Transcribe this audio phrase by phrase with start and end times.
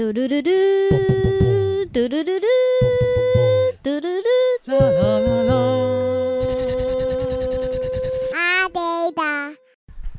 [0.00, 0.50] 嘟嘟嘟嘟，
[1.92, 2.46] 嘟嘟嘟嘟，
[3.82, 5.54] 嘟嘟嘟，啦啦啦啦。
[8.32, 9.56] 阿呆的，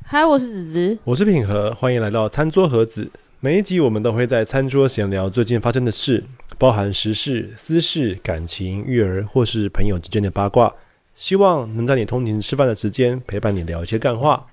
[0.06, 3.10] 嗨，我是子子，我是品和，欢迎来到餐桌盒子。
[3.40, 6.24] 每一集我们都会在餐桌闲聊最近发生的事，
[6.60, 10.72] 包含时事、私事、感情、育儿或是朋友之间的八卦，
[11.16, 14.46] 希望能在你通勤吃饭的时间陪伴你聊一些干话。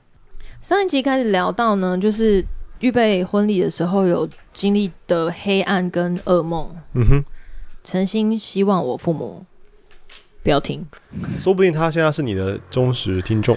[0.63, 2.43] 上一集开始聊到呢，就是。
[2.81, 7.25] 预备婚礼的时候有经历的黑暗跟噩梦，嗯哼，
[7.83, 9.45] 诚心希望我父母
[10.43, 10.87] 不要听，
[11.39, 13.57] 说不定他现在是你的忠实听众。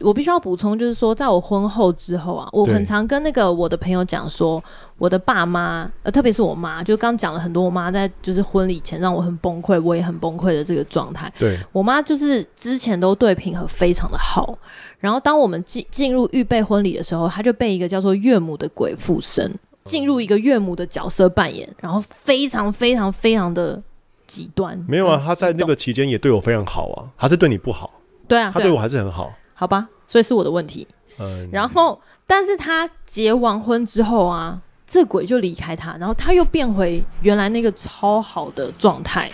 [0.00, 4.62] 我必须要补充，就是说，在我婚后之后啊，我很常跟那个我的朋友讲说，
[4.98, 11.32] 我的爸妈，呃，特别是我妈，就刚讲了很多，我妈在就是婚礼前让我很崩溃，我也很崩溃的这个状态。
[11.38, 14.58] 对，我妈就是之前都对平和非常的好，
[15.04, 19.54] 然后当我们进进入预备婚礼的时候，他就被一个叫做岳母的鬼附身，
[19.84, 23.82] 进入一个岳母的角色扮演，然后非常非常非常的
[24.26, 24.82] 极端。
[24.88, 27.90] 没有啊，他在那个期间也对我非常好啊，还是对你不好？
[28.26, 29.30] 对啊，他对我还是很好。
[29.52, 30.88] 好吧，所以是我的问题。
[31.18, 39.30] 嗯，然后，但是他结完婚之后啊，这鬼就离开他，然后他又变回原来那个超好的状态，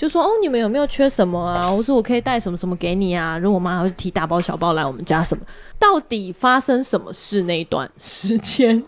[0.00, 1.70] 就说：“哦，你们有没有缺什么啊？
[1.70, 5.44] 我说我可以带什么什么给你啊。”然后我妈还会提大包小包来我们家什么。
[5.78, 8.82] 到底发生什么事那一段时间？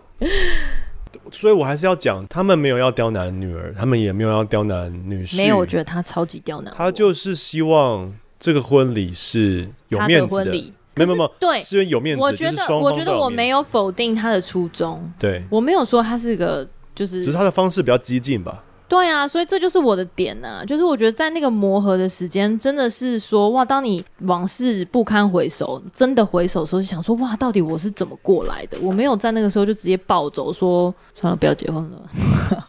[1.30, 5.36] 所以我还是要讲，他们没有要刁难女儿，他们也没有要刁难女婿。
[5.36, 6.72] 没有，我觉得他超级刁难。
[6.74, 8.12] 他就是希望。
[8.44, 12.20] 这个婚礼是有面子的，婚礼没有没有，对，是因为有面子。
[12.20, 18.64] 我觉得，我觉得我没有否定他的初衷，对，我没有说他是个，就是，只是他的方式比较激进吧。
[18.92, 28.76] 对啊，所以这就是我的点呐、啊，就是我觉得在那个磨合的时间，真的是说哇，当你往事不堪回首，真的回首的时候，就想说哇，到底我是怎么过来的？
[28.82, 32.02] 我没有在那个时候就直接暴走说，算了，不要结婚了。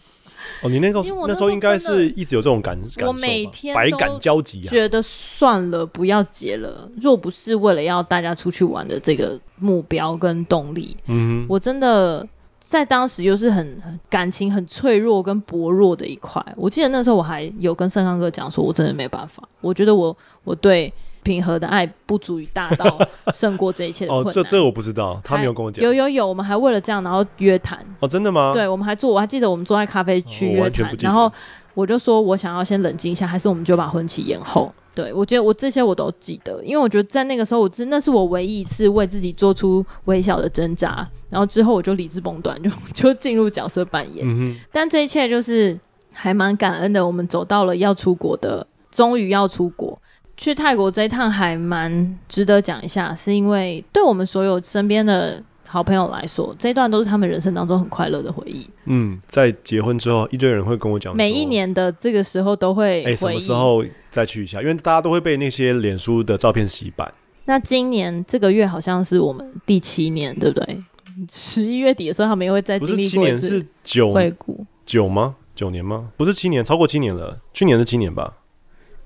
[0.63, 6.89] 哦，你那个那时候应该是一直有这种感感受，我每天百感交集啊，觉得算了，不要结了。
[7.01, 12.25] 若不是为了要大家出去玩的这个目标跟动力，嗯，我真的
[12.66, 16.44] 在当时又是很感情很脆弱跟薄弱的一块。
[16.56, 20.91] 我记得那时候我还有跟盛康哥讲说，我真的没办法，我觉得我我对。
[21.24, 23.00] 平和的爱不足以大到
[23.31, 24.29] 胜过这一切的困难。
[24.29, 25.81] 哦，这这我不知道，他没有跟我讲。
[25.81, 27.79] 有有有，我们还为了这样，然后约谈。
[28.01, 28.51] 哦，真的吗？
[28.53, 31.31] 对，我们还坐，我还记得我们坐在咖啡区约谈，哦，然后
[31.75, 34.69] 我就说我想要先冷静一下，还是我们就把婚期延后？
[34.96, 44.24] 对，我觉得我这些我都记得，因为我觉得在那个时候，我真的是我唯一一次为自己做出微小的挣扎，然后之后我就理智崩断，就就进入角色扮演。
[44.28, 45.80] 嗯、但这一切就是
[46.12, 50.00] 还蛮感恩的，我们走到了要出国的，终于要出国。
[50.36, 55.42] 去泰国这一趟还蛮值得讲一下，是因为对我们所有身边的
[55.73, 58.69] 好朋友来说，这一段都是他们人生当中很快乐的回忆。
[58.85, 64.62] 嗯，在结婚之后，一堆人会跟我讲，每一年的这个时候都会，哎，什么时候再去一下？
[64.62, 67.12] 因为大家都会被那些脸书的照片洗版。
[67.45, 70.83] 那今年这个月好像是我们第七年，对不对？
[71.28, 73.39] 十一月底的时候，他们又会再经历过一次。
[73.39, 75.35] 不是七年，是九回顾九吗？
[75.56, 76.09] 九年吗？
[76.16, 77.39] 不是七年，超过七年了。
[77.51, 78.31] 去年是七年吧？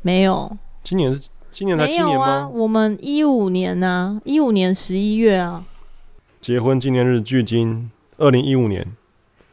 [0.02, 0.52] 没有。
[0.84, 2.26] 今年是今年才七年吗？
[2.26, 5.64] 啊、我们一五年啊，一五年十一月啊，
[6.40, 8.86] 结婚纪念日距今二零一五年。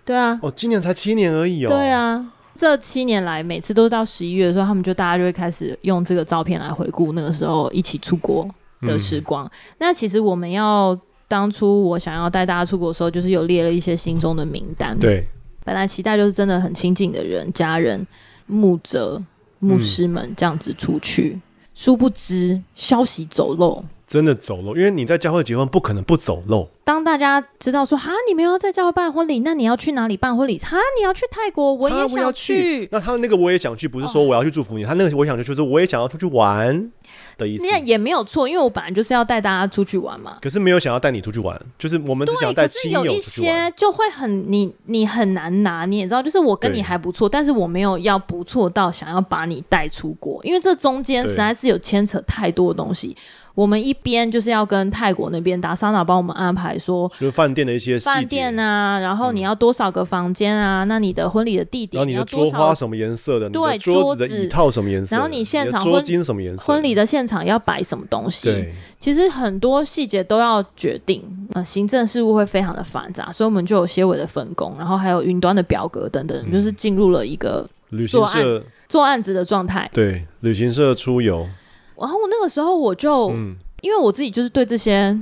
[0.05, 1.69] 对啊，哦，今年才七年而已哦。
[1.69, 8.49] 对啊，这七年来，每次都到十一月的时候，他们就大家就会开始用这个照片来回顾那个时候一起出国
[8.83, 9.47] 的时光。
[9.47, 14.99] 嗯、那其实我们要当初我想要带大家出国的时候，就是有列了一些心中的名单。
[14.99, 15.27] 对，
[15.65, 18.06] 本来期待就是真的很亲近的人、家人、
[18.47, 19.22] 牧者。
[19.61, 21.43] 牧师们这样子出去，嗯、
[21.75, 26.69] 殊不知消息走漏，真的走漏，因为你在教会结婚，不可能不走漏。
[26.84, 30.59] 当大家知道说哈，你们要在教会办婚礼，那你要去哪里办婚礼？
[30.59, 32.87] 哈，你要去泰国，我也想去。
[32.92, 36.91] 那他那个我也想去，不是说我要去祝福你，哦、他那个我想去，就是我也想要出去玩
[37.38, 37.65] 的意思。
[37.65, 40.36] 那也没有错，因为我本来就是要带大家出去玩嘛。
[40.42, 43.15] 可是没有想要带你出去玩，就是我们只想带亲友出去玩。
[43.15, 53.16] 有一些就会很你你很难拿，你也知道，就是我跟你还不错，但是我没有要不错到想要把你带出国，因为这中间实在是有牵扯太多的东西。
[53.54, 60.84] 我们一边就是要跟泰国那边达沙娜帮我们安排说，就是饭店的一些饭店啊，然后你要多少个房间啊？
[60.84, 63.48] 嗯、那你的婚礼的地点，然后你的桌花什么颜色的？
[63.48, 65.15] 对，桌子的椅套什么颜色？
[65.15, 66.65] 然后你现场桌巾什么颜色？
[66.65, 68.48] 婚礼的现场要摆什么东西？
[68.48, 71.22] 对，其实很多细节都要决定。
[71.53, 79.89] 呃，行政事务会非常的繁杂，所以我们就有些微的分工，然后还有云端的表格等等，嗯、就是进入了一个旅行社做案子的状态。
[79.92, 81.47] 对，旅行社出游。
[81.96, 83.28] 然后我那个时候我就。
[83.30, 83.54] 嗯
[83.84, 85.14] 因为我自己就是对这些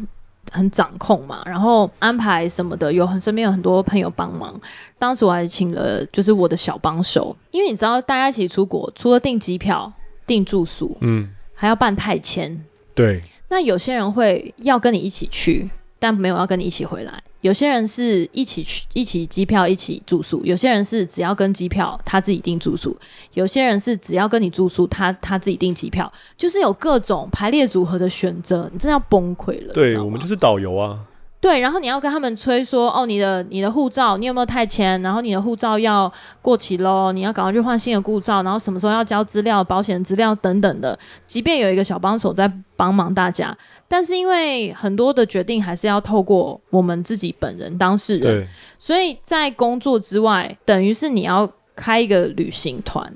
[0.53, 4.55] 很掌控嘛，然后安排什么的，有很身边有很多朋友帮忙。
[5.01, 9.93] 当时我还请了就是我的小帮手，因为你知道大家一起出国，除了订机票、
[10.29, 12.65] 订住宿，嗯，还要办泰签。
[12.95, 13.21] 对。
[13.49, 17.21] 那有些人会要跟你一起去，但没有要跟你一起回来。
[17.43, 22.91] 有些人是一起去，一起机票，一起住宿；有些人是只要跟机票，他自己订住宿；
[23.35, 26.11] 有些人是只要跟你住宿，他他自己订机票。
[26.37, 29.73] 就是有各种排列组合的选择，你真的要崩溃了。
[29.75, 30.99] 对，我们就是导游啊。
[31.43, 35.03] 对，然后你要跟他们催说，哦，你的你的护照，你有没有太签？
[35.03, 36.11] 然后你的护照要
[36.41, 40.97] 过期喽，你要赶快去换新的护照，然后什么时候要交资料、保险资料等等的。
[41.27, 43.55] 即便有一个小帮手在帮忙大家，
[43.89, 48.47] 但是因为很多的决定还是要透过我们自己本人当事人，
[48.79, 53.13] 所以在工作之外，等于是你要开一个旅行团。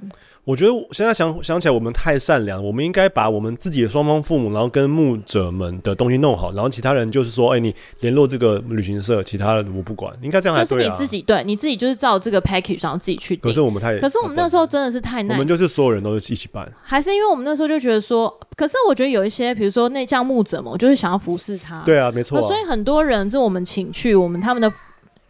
[0.46, 13.34] 我觉得现在想想起来，我们太善良，我们应该把我们自己的双方父母，然后跟牧者们的东西弄好，然后其他人就是说，哎、欸，你联络这个旅行社，其他的我不管，应该这样还对、啊、就是你自己对，你自己就是照这个 package，然后自己去。
[13.38, 21.82] 可是我们太，可是我们那时候真的是太难、nice，我们就是所有人都是一起办，还是因为我们那时候就觉得说，可是我觉得有一些，比如说内向牧者嘛，我就是想要服侍他。
[21.84, 22.42] 对啊，没错、啊。
[22.46, 24.72] 所以很多人是我们请去，我们他们的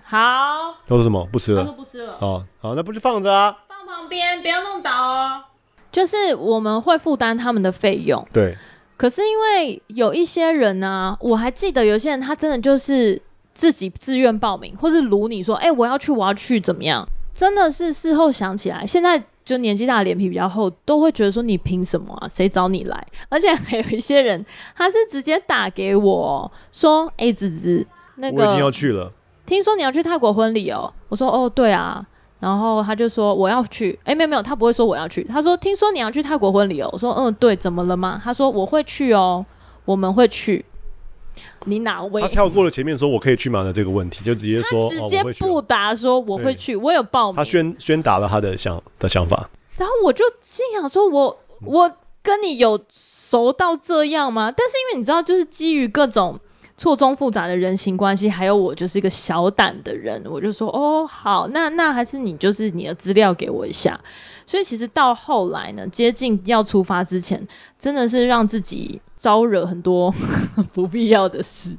[0.02, 0.18] 好
[0.86, 1.26] 都是什么？
[1.32, 2.18] 不吃了，都不吃了。
[2.20, 3.56] 哦，好，那不就放着啊？
[4.06, 5.42] 边，不要弄倒哦。
[5.92, 8.56] 就是我们会负担他们的费用，对。
[8.96, 13.20] 可是因为有一些人呢、啊，我还记得有些人他真的就是
[13.54, 17.06] 自己自愿报名，或是如你说，哎、欸，我要去，我要去，怎么样？
[17.34, 22.28] 真的是事后想起来，现在就年纪大，脸皮比较厚，都会觉得说你凭什么啊？
[22.28, 23.06] 谁找你来？
[23.28, 24.44] 而且还有一些人，
[24.74, 27.86] 他是直接打给我说，哎、欸，子子，
[28.16, 29.12] 那个我已经要去了，
[29.44, 30.92] 听说你要去泰国婚礼哦。
[31.08, 32.06] 我说，哦，对啊。
[32.38, 35.24] 然后他就说我要去，哎，没有没有，他不会说我要去。
[35.24, 36.88] 他说听说你要去泰国婚礼哦。
[36.92, 38.20] 我说嗯，对，怎么了吗？
[38.22, 39.44] 他说我会去哦，
[39.84, 40.64] 我们会去。
[41.64, 42.20] 你哪位？
[42.20, 47.36] 他跳过了前面说我可以去吗的这个问题，就直接说直接不答说我会去，我有报名。
[47.36, 49.48] 他宣宣达了他的想的想法。
[49.76, 51.90] 然后我就心想说我我
[52.22, 54.52] 跟你有熟到这样吗？
[54.54, 56.38] 但是因为你知道，就是基于各种。
[56.76, 63.98] 错综复杂的人情关系，还有我就是一个小胆的人，我就说哦好，那那还是你就是你的资料给我一下。
[64.44, 67.46] 所以其实到后来呢，接近要出发之前，
[67.78, 70.14] 真的是让自己招惹很多
[70.74, 71.74] 不必要的事，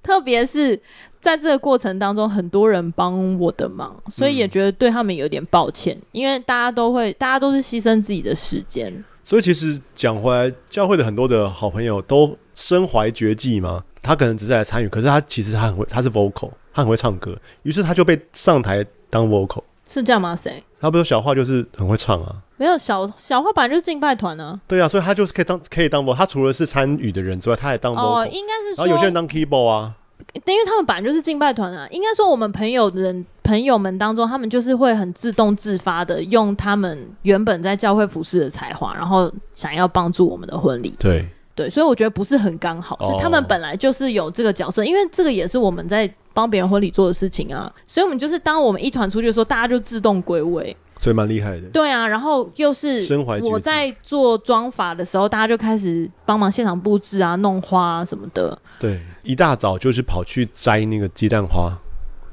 [0.00, 0.80] 特别是
[1.18, 9.04] 在这个过程当中，很多人帮我的忙，所以也觉得对他们有点抱歉，因为大家都会，大家都是牺牲自己的时间。
[9.24, 13.82] 所以其实讲回来，教会的很多的好朋友都身怀绝技嘛。
[14.06, 20.36] 他可能只是来参与，可是他其实他很会，他是 vocal，他很会唱歌，于是他就被上台当 vocal，是这样吗？
[20.36, 20.62] 谁？
[20.80, 22.36] 他不是小花，就是很会唱啊。
[22.58, 24.58] 没有小小花本来就是敬拜团啊。
[24.66, 28.20] 对啊，所以他就是可以当可以当 vocal，他除了是参与的人之外，他还当 vocal。
[28.20, 28.84] 哦，应该是说。
[28.84, 29.94] 然后有些人当 keyboard 啊，
[30.32, 31.86] 因为他们本来就是敬拜团啊。
[31.90, 40.94] 应该说我们朋友的人朋友们当中，他们就是会很自动自发的用他们原本在教会服饰的才华，然后想要帮助我们的婚礼。
[40.98, 41.28] 对。
[41.56, 51.66] 对，所以我觉得不是很刚好，是他们本来就是有这个角色，因为这个也是我们在帮别人婚礼做的事情啊，所以我们就是当我们一团出去的时候，大家就自动归位，所以蛮厉害的。
[51.70, 53.00] 对啊，然后又是
[53.42, 58.56] 我在做妆发的时候，大家就开始帮忙现场布置啊、弄花啊什么的。
[58.78, 61.72] 对，一大早就是跑去摘那个鸡蛋花。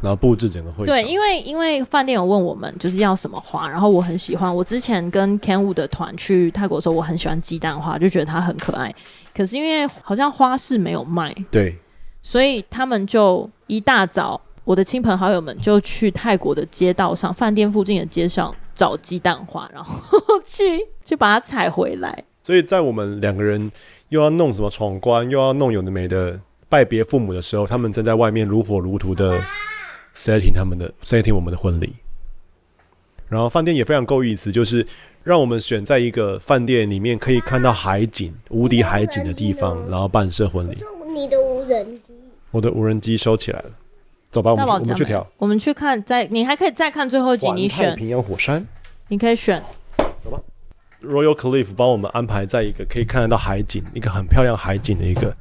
[0.03, 0.93] 然后布置整个会场。
[0.93, 4.53] 对，因为因为饭店有问我们就是要什么花，然后我很喜欢。
[4.53, 8.93] 我之前跟 Kenwood 的团去泰国的时候，我很喜欢鸡蛋花，就觉得它很可爱。
[9.33, 11.77] 可是因为好像花市没有卖，对，
[12.21, 19.97] 所以他们就一大早，我的亲朋好友们就去泰国的街道上，饭店附近的街上找鸡蛋花，然后
[20.43, 22.23] 去去把它采回来。
[22.43, 23.71] 所以在我们两个人
[24.09, 26.37] 又要弄什么闯关，又要弄有的没的
[26.67, 29.39] 拜别父母的时候，他们正在外面如火如荼的。
[30.15, 31.93] Setting 他们的 setting 我们的婚礼，
[33.29, 34.85] 然后饭店也非常够意思，就是
[35.23, 40.77] 让我们选在一个饭店里面可以看到海景、无敌海景的地方，然后办设婚礼。
[41.13, 42.13] 你的无人机，
[42.51, 43.71] 我的无人机收起来了。
[44.31, 48.65] 走吧，我们我们去调，我们去看，再你还可以再看最后一集，你选太平洋火山，
[49.09, 49.61] 你可以选。
[50.23, 50.41] 走吧
[51.03, 55.35] ，Royal Cliff 帮我们安排在一个可以看得到海景、一个很漂亮海景的一个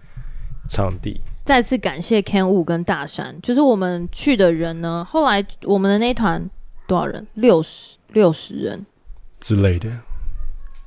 [0.69, 1.23] 场地。
[1.45, 5.05] 再次感谢 Ken Wu 跟大山，就是我们去的人呢。
[5.09, 6.49] 后来我们的那团
[6.87, 7.27] 多少人？
[7.35, 8.87] 六十六十人
[9.41, 9.91] 之类的，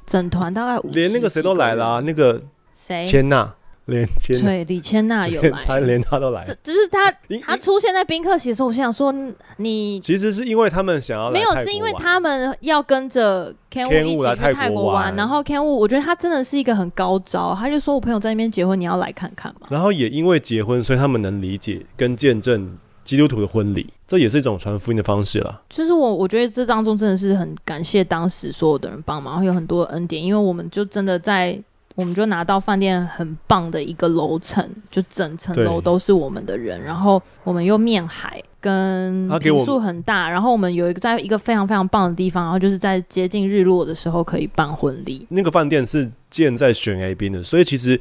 [0.05, 0.89] 整团大概五。
[0.91, 2.41] 连那个谁都来了，啊，那个
[2.73, 3.03] 谁？
[3.03, 3.53] 千娜
[3.85, 7.11] 连千对李千娜 有来，他连他都来，就是他
[7.43, 9.13] 他出现在宾客席的时候，我想说
[9.57, 19.67] 你其实是因为他们想要来没有，是因为他们要跟着 Ken Wu 一起去泰国玩，然后 Ken Wu 我觉得他真的是一个很高招，他就说我朋友在那边结婚，你要来看看嘛。
[19.69, 25.61] 然后也因为结婚，所以他们能理解跟见证基督徒的婚礼，这也是一种传福音的方式了。
[25.69, 31.61] 就是我我觉得这当中真的是很感谢当时所有的人帮忙，然后有很多恩典，因为我们就真的在。
[31.95, 45.25] 我们就拿到饭店很棒的一个楼层，就整层楼都是我们的人，然后我们又面海，跟坪数很大，然后我们有一个在一个非常非常棒的地方，然后就是在接近日落的时候可以办婚礼。
[45.29, 47.99] 那个饭店是建在悬崖边的，所以其实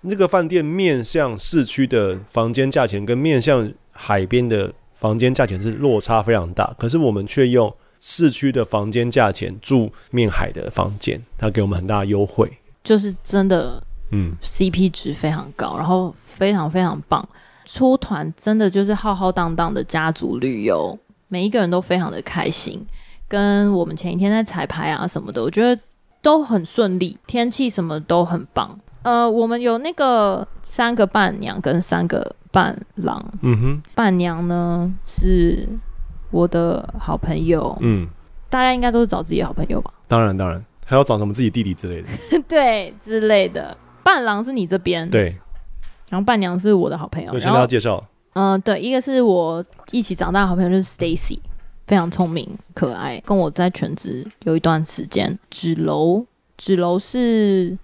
[0.00, 12.50] 那个饭店面向市区的房间价钱跟面向海边的房间价钱是落差非常大，可是我们却用市区的房间价钱住面海的房间，它给我们很大优惠。
[12.86, 17.28] 就是真的，嗯，CP 值非常高，嗯，然后非常非常棒。
[17.64, 20.96] 出团真的就是浩浩荡荡的家族旅游，
[21.28, 22.80] 每一个人都非常的开心。
[23.28, 25.82] 跟我们前一天在彩排啊什么的，我觉得
[26.22, 28.78] 都很顺利，天气什么都很棒。
[29.02, 35.68] 呃，我们有那个三个伴娘跟三个伴郎，嗯哼，伴娘呢是
[36.30, 38.08] 我的好朋友，嗯，
[38.48, 39.92] 大家应该都是找自己的好朋友吧？
[40.06, 40.64] 当然，当然。
[40.88, 42.08] 还要找什么自己弟弟之类的，
[42.48, 43.76] 对之类的。
[44.04, 45.36] 伴郎是你这边，对，
[46.08, 47.32] 然后伴娘是我的好朋友。
[47.34, 48.02] 我先跟他介绍，
[48.34, 51.40] 嗯、呃，对，一个是我一起长大的好朋友，就是 Stacy，
[51.88, 55.36] 非常聪明可爱，跟我在全职有一段时间。
[55.50, 56.24] 纸楼，
[56.56, 57.76] 纸楼是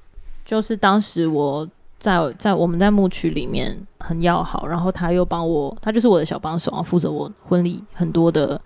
[0.44, 1.68] 就是当时我
[1.99, 8.61] 在在我们在牧区里面很要好，然后他又帮我，他就是我的小帮手啊，负责我婚礼很多的。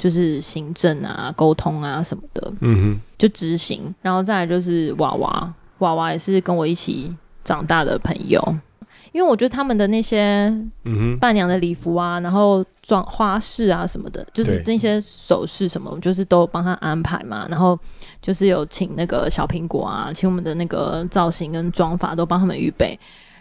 [0.00, 3.94] 就是行政啊、沟通啊什么的，嗯哼，就执行。
[4.00, 7.14] 然后再来就是娃娃，娃娃也是跟我一起
[7.44, 8.42] 长大的朋友。
[9.12, 10.46] 因为我觉得他们的那些，
[10.84, 17.46] 嗯哼，伴娘的礼服啊，然后装花饰啊什么的，就是那些首饰什么，就是都帮他安排嘛。
[17.50, 17.78] 然后
[18.22, 22.98] 就是有请那个小苹果啊，请我们的那个造型跟妆发都帮他们预备。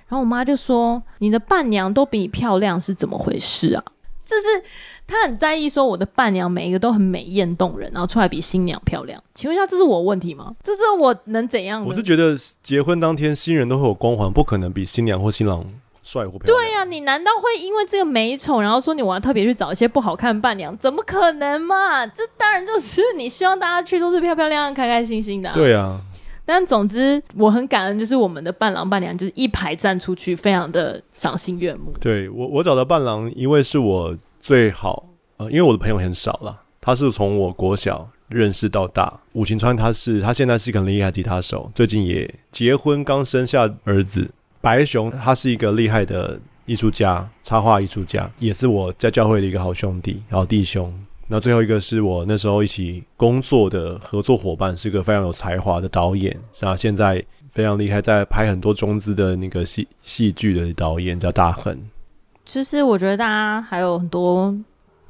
[0.08, 3.84] 然后我妈就说：“你的伴娘都比你漂亮，是怎么回事啊？”
[4.30, 4.64] 就是。
[5.12, 9.20] 他很在意说我的伴娘每一个都很美艳动人，然后出来比新娘漂亮。
[9.34, 10.54] 请问一下，这是我问题吗？
[10.62, 11.84] 这这我能怎样？
[11.84, 15.66] 我是觉得结婚当天新人都会有光环，不可能比新娘或新郎
[16.04, 16.46] 帅或漂亮。
[16.46, 20.78] 对呀、啊，你难道会因为这个美丑，然后说你我要特别去找一些不好看的伴娘？
[20.78, 22.06] 怎么可能嘛？
[22.06, 25.56] 这当然就是你希望大家去都是漂漂亮亮、开开心心的、啊。
[25.56, 26.00] 对啊。
[26.50, 31.94] 但总之我很感恩，就是我们的伴郎伴娘就是一排站出去，非常的赏心悦目。
[32.00, 34.18] 对我我找的伴郎，一位是我。
[34.42, 39.20] 最好呃，因为我的朋友很少了，他是从我国小认识到大。
[39.34, 44.32] 武晴川他是他现在是一个很厉害吉他手，最近也结婚，刚生下儿子。
[44.62, 50.92] 白熊他是一个厉害的艺术家，插画艺术家，也是我在教会的一个好兄弟、好弟兄。
[51.32, 61.78] 那最后一个是我那时候一起工作的合作伙伴，是个非常有才华的导演，啊，现在非常厉害，在拍很多中资的那个戏戏剧的导演叫大恒。
[62.46, 64.52] 就是我觉得大家还有很多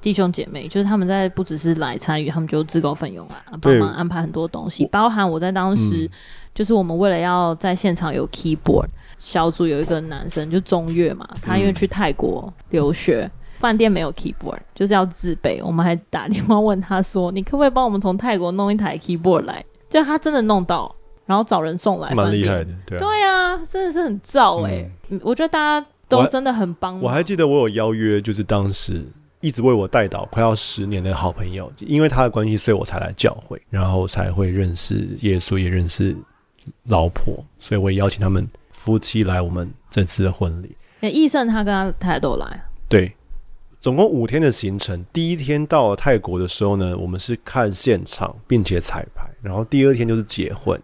[0.02, 6.10] 弟兄姐妹，就是他们在不只是来参与，他们就自告奋勇啊，帮忙安排很多东西，包含我在当时，嗯、
[6.54, 15.62] 就是我们为了要在现场有 keyboard 小组，有一个男生就中越嘛，他因为去泰国留学，饭、嗯、店没有 keyboard，就是要自备。
[15.62, 25.86] 我们还打电话问他说：“你可不可以帮我们从泰国弄一台 keyboard 来？”就他真的弄到，然后找人送来，蛮厉害的，对啊，对啊，真的是很燥哎、欸嗯，我觉得大家。
[26.10, 27.00] 都真的很帮。
[27.00, 29.06] 我还记得我有邀约，就是当时
[29.42, 36.18] 一直为我带导快要十年的好朋友，因为他的关系，所以我才来教会，然后才会认识耶稣，也认识
[36.86, 40.76] 老婆，所以我也邀请他们夫妻来我们这次的婚礼。
[41.00, 42.60] 那义胜他跟他太太都来。
[42.88, 43.16] 对，
[43.82, 45.06] 总共五天的行程。
[45.14, 50.80] 第一天到了泰国的时候呢，我们是看现场并且彩排，然后第二天就是结婚。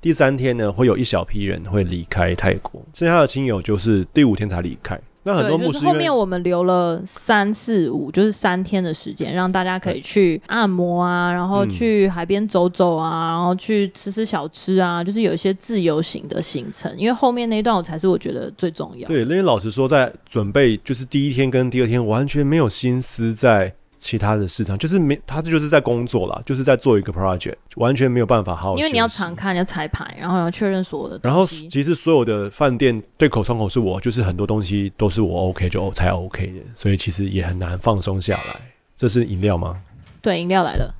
[0.00, 4.98] 第三天呢，会有一小批人会离开泰国，剩下的亲友就是第五天才离开。
[5.28, 16.90] 那很多牧师，就是后面我们留了三四五，就是三天的时间，让大家可以去按摩啊，然后去海边走走啊，然后去吃吃小吃啊，就是有一些自由行的行程。
[16.96, 19.06] 因为后面那一段我才是我觉得最重要。
[19.06, 23.74] 对，因为老实说，在准备就是第一天跟第二天，完全没有心思在。
[23.98, 28.78] 其他的市场就是没，他这就是在工作啦，就是在做一个 project，完全没有办法好好。
[28.78, 31.20] 因为你要常看，要彩排，然后要确认所有的。
[31.22, 38.72] 然后其实所有的饭店对口窗口是我，就是很多东西都是我 OK 就才 OK 的，所以其实也很难放松下来。
[38.96, 39.80] 这是饮料吗？
[40.22, 40.94] 对，饮料来了。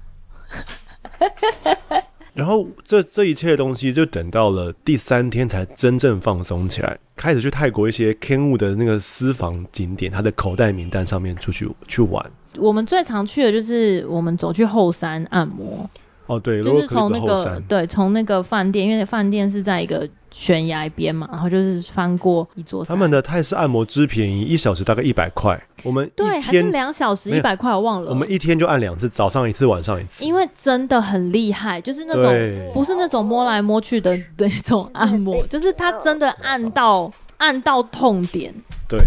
[2.34, 12.24] 然后这这一切的东西就等到了第三天才真正放松起来，开始去泰国一些 Kenwood 的那个私房景点，他的口袋名单上面出去去玩。
[12.58, 15.88] 我们最常去的就是我们走去后山按摩。
[16.26, 22.94] 哦，对，就是从那个对，从那个饭店，因为饭店是在一个悬崖边嘛，然后就是翻过一座山。
[22.94, 25.58] 他们的泰式按摩之便宜，一小时大概一百块。
[25.84, 28.10] 我们对，还是两小时一百块，我忘了。
[28.10, 30.22] 我们一天就按两次，早上一次，晚上一次。
[30.22, 32.30] 因为真的很厉害，就是那种
[32.74, 38.52] 不是那种摸来摸去的 那种按摩， 就是他真的按到按到痛点。
[38.86, 39.00] 对，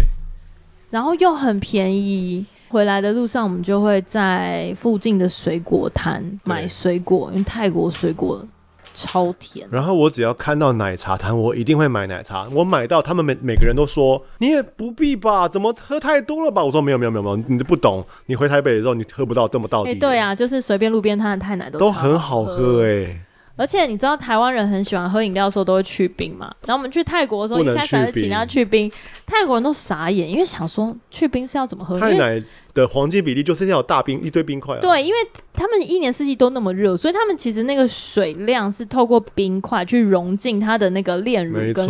[0.90, 2.44] 然后又很便宜。
[2.72, 8.42] 回来的路上，我们就会在附近的水果摊买水果，因为泰国水果
[8.94, 9.68] 超甜。
[9.70, 12.48] 然后我只要看到奶茶摊，我一定会买奶茶。
[12.54, 18.02] 我买到，他们每每个人都说：“你也不必吧，怎么喝太多了吧？”我说：“没有，没有，没有，没有，你都不懂。
[18.24, 23.20] 你回台北的时候，你喝不到这么道理。”哎，对啊，就是随便路边摊的泰奶都都很好喝哎。
[23.54, 26.50] 而且你知道台湾人很喜欢喝饮料的时候都会去冰嘛？
[26.66, 28.90] 然后我们去泰国的时候，一开始还是请他去冰，
[29.26, 32.00] 泰国人都傻眼，因为想说去冰是要怎么喝？
[32.00, 32.42] 泰奶
[32.74, 34.80] 的黄金比例就是要有大冰一堆冰块啊。
[34.80, 35.18] 对，因为
[35.52, 41.86] 他们一年四季都那么热，所以他们其实那个水量是透过冰块去融进它的那个炼乳跟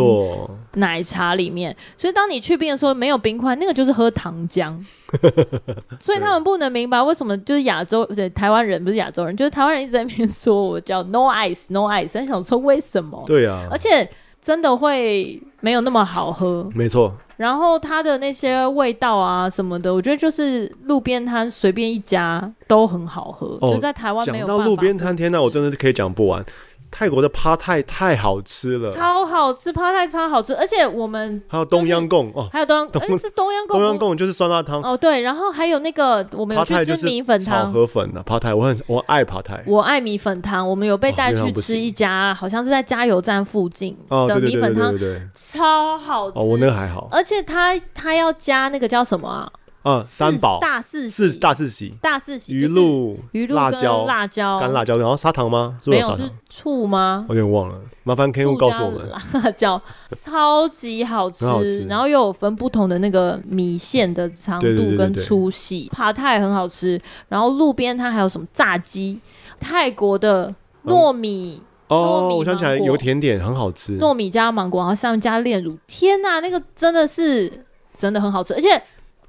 [0.74, 1.76] 奶茶里面。
[1.96, 4.76] 所以当你去冰的时候没有冰块，那个就是喝糖浆。
[6.00, 13.22] 所以他们不能明白为什么就是亚洲，不是台湾人，不是亚洲人，就是台湾人一直在那边说我叫 no ice no ice，很想说为什么？
[13.26, 14.08] 对啊，而且
[14.42, 17.14] 真的会没有那么好喝，没错。
[17.36, 24.46] 然后它的那些味道啊什么的，我觉得就是路边摊随便一家都很好喝，哦、就在台湾没有。
[24.46, 26.44] 讲到路边摊，天哪，我真的是可以讲不完。
[26.92, 34.82] 泰国的趴泰太好吃了，超好吃，趴泰超好吃，而且我们还有东央贡哦，还有冬阴，哎是东央贡，东央贡就是酸辣汤。
[34.82, 43.96] 哦，对，然后还有那个我们有去吃米粉汤，炒河粉的趴泰，我很我爱趴泰，我爱米粉汤，我们有被带去吃一家，好像是在加油站附近
[44.28, 44.94] 的米粉汤，
[45.34, 49.50] 超好吃，哦，我那个还好，而且他他要加那个叫什么啊？
[49.84, 55.76] 嗯，三宝大四喜，大四喜，大四喜，鱼露、鱼露、辣椒、辣椒、干辣椒，然后砂糖吗？
[55.84, 57.26] 没有，是醋吗？
[57.28, 59.10] 我有点忘了，麻烦 Ken 告诉我们。
[59.32, 67.00] 辣椒超级好 吃，然后又有分不同的那个米线的长度跟粗细，爬泰很好吃。
[67.28, 69.18] 然后路边它还有什么炸鸡？
[69.58, 78.80] 泰国的糯米哦，我想起来有甜点很好吃，糯米加芒果，然后上面加炼乳，天哪，那个真的是真的很好吃，而且。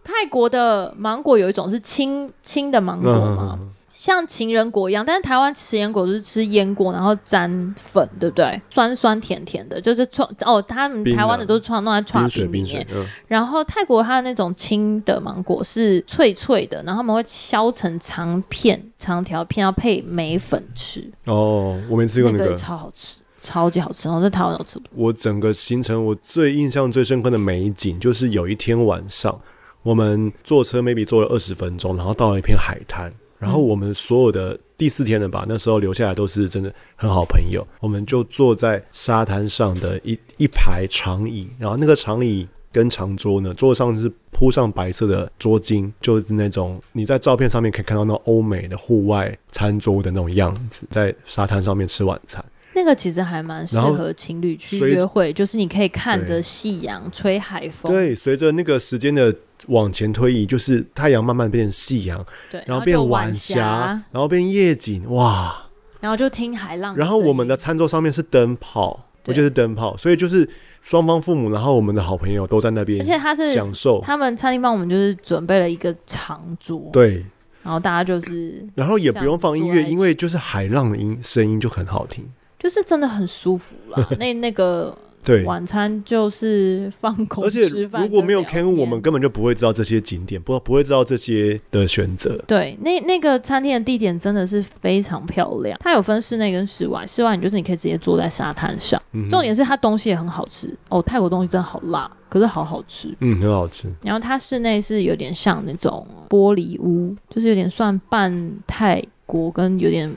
[0.03, 8.61] 泰国的芒果有一种是青青的芒果嘛，嗯、像情人果一样，但是台湾情人果就是吃腌果，然后沾粉，对不对？
[8.69, 12.85] 酸酸甜甜的，就是串哦，他们台湾的都是串弄在串冰里面。
[12.93, 21.09] 嗯、然后泰国它的那种青的芒果是脆脆的，然后他们会削成长片、长条片，要配梅粉吃。
[21.25, 24.09] 哦，我没吃过那个，那个超好吃，超级好吃。
[24.09, 24.85] 然后在台湾都吃不。
[24.95, 29.39] 我整个行程我最印象最深刻的美景，就是有一天晚上。
[29.83, 52.43] 我们坐车 maybe 坐了二十分钟，然后到了一片海滩，然后我们所有的第四天的吧，那时候留下来都是真的很好朋友，我们就坐在沙滩上的一一排长椅，然后那个长椅跟长桌呢，桌上是铺上白色的桌巾，就是那种你在照片上面可以看到那种欧美的户外餐桌的那种样子，在沙滩上面吃晚餐。
[52.83, 57.89] 那个其实还蛮适合情侣去约会，就是你可以看着夕阳吹海风。
[57.89, 59.33] 对，随着那个时间的
[59.67, 65.65] 往前推移，就是太阳慢慢变成夕阳，对，然后变晚霞，然后变夜景，哇！
[66.01, 66.93] 然后就听海浪。
[66.97, 70.47] 然后我们的餐桌上面是灯泡，我就是灯泡，所以就是
[70.81, 74.01] 双方父母，然后我们的好朋友都在那边，而且他是享受。
[74.01, 77.25] 他们餐厅帮我们就是准备了一个长桌，对，
[77.63, 82.29] 然后大家就是，然后也不用放音乐，因为就是海浪的音声音就很好听。
[82.63, 92.41] 就是真的很舒服啦， 那那个对晚餐就是放空吃饭，而且如果没有 Ken，我们根本就不会知道这些景点，不不会知道这些的选择。
[92.47, 101.01] 对，那那个餐厅的地点真的是非常漂亮，它有分室内跟室外，室外你就是你可以直接坐在沙滩上，嗯、重点是它东西也很好吃哦。
[101.01, 103.87] 泰国东西真的好辣，可是好好吃，嗯，很好吃。
[104.01, 110.09] 然后它室内是有点像那种玻璃屋，就是有点算半泰国跟有点。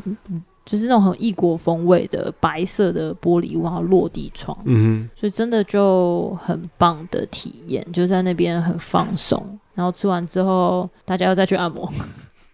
[0.67, 9.59] 就是那种很异国风味的白色的玻璃屋，然后落地窗，嗯，所以真的就很棒的体验，就在那边很放松。
[9.75, 11.89] 然后吃完之后，大家要再去按摩，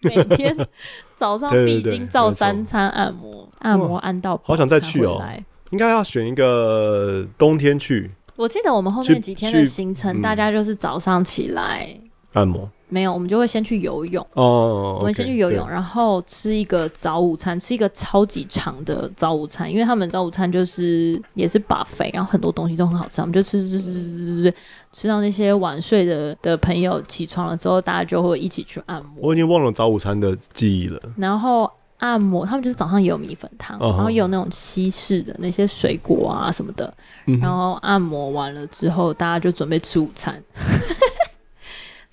[0.01, 0.55] 每天
[1.17, 5.25] 早上必经照三餐按摩，按摩按到好想再去哦。
[5.71, 8.11] 应该要选一个冬天去。
[8.37, 11.99] 我记得我们后面几天的行程，嗯、大家就是早上起来
[12.35, 12.69] 按摩。
[12.93, 14.25] 没有，我们就会先去游泳。
[14.35, 24.55] 哦，我们先去游泳，然后吃一个早午餐，吃一个超级长的早午餐，因为他们早午餐就是也是 buffet，然后很多东西都很好吃，我们就吃吃吃吃吃吃，
[24.93, 29.13] 吃到那些晚睡的的朋友起床了之后，大家就会一起去按摩。
[29.17, 31.01] 我已经忘了早午餐的记忆了。
[31.17, 36.93] 然后按摩，他们就是早上也有米粉汤，哦、然后也有那种西式的那些水果啊什么的，
[37.27, 40.43] 嗯、然后按摩完了之后，大家就准备吃午餐。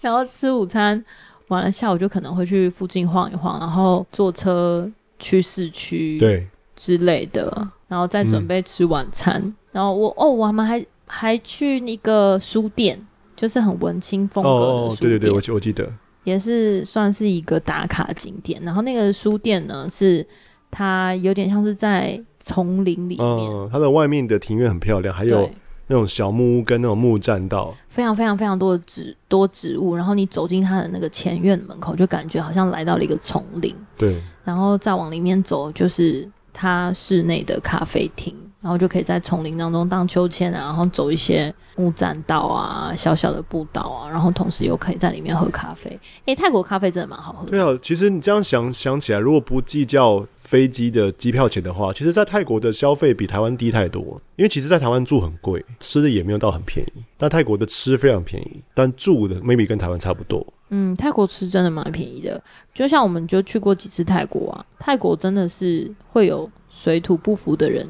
[0.01, 1.03] 然后吃午餐
[1.49, 9.41] 完了，下午就可能会去附近晃一晃，然后坐车去市区对之类的，然后再准备吃晚餐。
[9.41, 12.99] 嗯、然后我哦，我们还还去那个书店，
[13.35, 14.95] 就是很文青风格的书店。
[14.95, 15.91] 哦，对对对，我我记得
[16.23, 18.61] 也是算是一个打卡景点。
[18.63, 20.25] 然后那个书店呢，是
[20.71, 25.49] 它有点像是在丛林里面，嗯，它的外面的庭院很漂亮，还有。
[25.91, 33.75] 那种小木屋跟那种木栈道，非常非常非常多的植多植物，然后你走进它的那个前院门口，就感觉好像来到了一个丛林。
[33.97, 38.35] 对，然后再往里面走，就是它室内的咖啡厅。
[38.61, 45.97] 然后就可以在丛林当中荡秋千啊，然后走一些木栈道啊、小小的步道啊，然后同时又可以在里面喝咖啡。
[46.25, 47.51] 诶，泰国咖啡真的蛮好喝的。
[47.51, 54.21] 对啊，其实你这样想想起来，如果不计较飞机的机票钱的话，其实，在泰国的消费比台湾低太多。
[54.35, 57.03] 因为其实，在台湾住很贵，吃的也没有到很便宜。
[57.17, 60.45] 但泰国的吃非常便宜，但住的 maybe 跟台湾差不多。
[60.69, 62.41] 嗯，泰国吃真的蛮便宜的。
[62.73, 67.87] 就像我们就去过几次泰国啊，泰国真的是会有水土不服的人。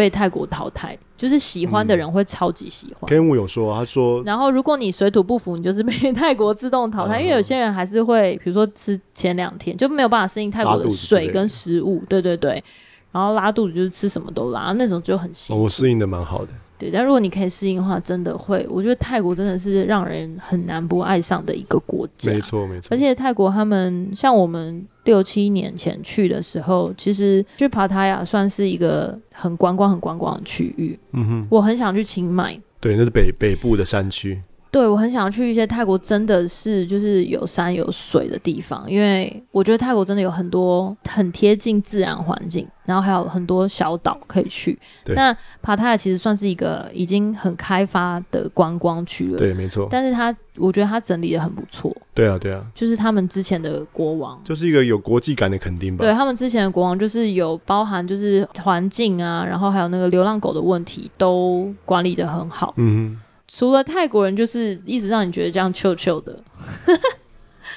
[0.00, 3.06] 被泰国淘汰，就是喜欢的人会超级喜欢。
[3.06, 12.64] Ken Wu 有说，他说，然后如果你水土不服，你就是被 泰国自动淘汰，嗯、因为有些人还是会，比如说吃前两天就没有办法适应泰国的水跟食物，对对对，
[13.12, 15.64] 然后拉肚子就是吃什么都拉，那种就很辛苦。
[15.64, 16.52] 我适应的蛮好的。
[16.80, 22.32] 对，但如果你可以适应的话，真的会，我觉得泰国真的是让人很难不爱上的一个国家。
[22.32, 22.88] 没错，没错。
[22.90, 30.98] 而且泰国他们像我们六七年前去的时候，其实去帕塔亚算是一个很观光、很观光的区域。
[31.12, 32.58] 嗯哼，我很想去清迈。
[32.80, 34.40] 对，那是北北部的山区。
[34.70, 44.78] 对，我很想去一些泰国真的是就是有山有水的地方，因为我觉得泰国真的有很多很贴近自然环境，然后还有很多小岛可以去。
[45.04, 49.38] 对，那帕塔亚其实算是一个已经很开发的观光区了。
[49.38, 49.88] 对，没错。
[49.90, 51.92] 但是它，我觉得它整理的很不错。
[52.14, 52.64] 对啊，对啊。
[52.72, 56.04] 就是他们之前的国王，就是一个有国际感的肯定吧。
[56.04, 62.72] 对，他们之前的国王，就是有包含就是环境啊，然后还有那个流浪狗的问题都管理的很好。
[62.76, 63.20] 嗯哼。
[63.52, 66.38] 除了泰国人，就是一直让你觉得这样 chill chill 的，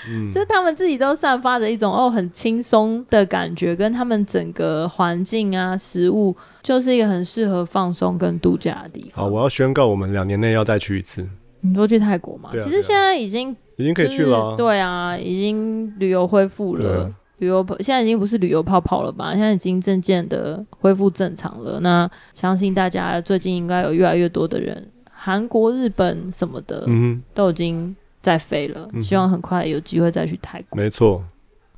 [0.07, 9.25] 嗯、 就他们自己都散发着一种哦很轻松的感觉，跟他们整个环境啊、食物，就是一个很适合放松跟度假的地方。
[9.25, 11.27] 好，我要宣告，我们两年内要再去一次。
[11.61, 12.51] 你说去泰国吗？
[12.53, 19.31] 啊、其实现在已经、就是、已经可以去了、啊，对啊，已经旅游恢复了，旅游现在已经不是旅游泡泡了吧？
[19.31, 21.79] 现在已经渐渐的恢复正常了。
[21.79, 24.87] 那相信大家最近应该有越来越多的人。
[25.25, 28.89] 韩国、日本什么的，嗯，都已经在飞了。
[28.91, 30.75] 嗯、希望很快有机会再去泰国。
[30.75, 31.23] 没错，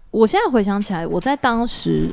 [0.10, 2.10] 我现在回想起来，我在当时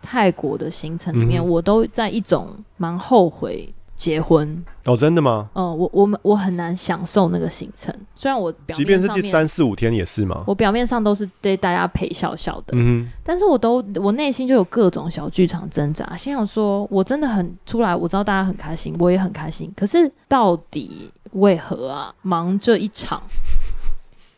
[0.00, 3.74] 泰国的行程里面，嗯、我都在一种蛮后悔。
[4.00, 5.50] 结婚哦，真的吗？
[5.54, 10.42] 嗯，我我们我很难享受那个行程，虽然我表面即便是第三四五天也是吗？
[10.46, 22.14] 我表面上都是对大家陪笑笑的，嗯，但是我都我内心就有各种小剧场挣扎，心想说我真的很出来，我知道大家很开心，我也很开心，可是到底为何啊？
[22.22, 23.22] 忙这一场，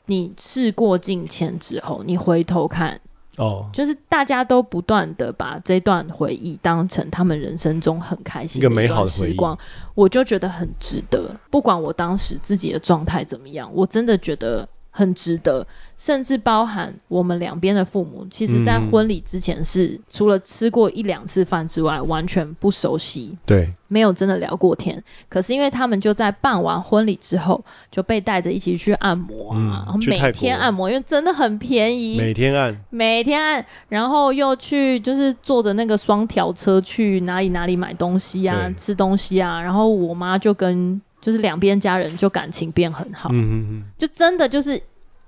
[0.07, 3.01] 你事过境迁之后，你回头看。
[3.38, 9.59] 哦，就是大家都不断的把这段回忆当成他们人生中很开心的一段时光，
[9.95, 11.35] 我就觉得很值得。
[11.51, 15.67] 不管我当时自己的状态怎么样，我真的觉得很值得。
[15.99, 23.39] 甚至包含我们两边的父母，其实，在婚礼之前是除了吃过一两次饭之外，完全不熟悉。
[23.47, 25.01] 对，没有真的聊过天。
[25.29, 39.63] 可是因为他们就在办完婚礼之后，就被带着一起去按摩啊，嗯、然后每天按摩，因为真的很便宜，每天按，每天按，然后又去就是坐着那个双条车去哪里哪里买东西啊，吃东西啊。
[39.63, 44.79] 然后我妈就跟就是两边家人就感情变很好，嗯嗯嗯，就真的就是。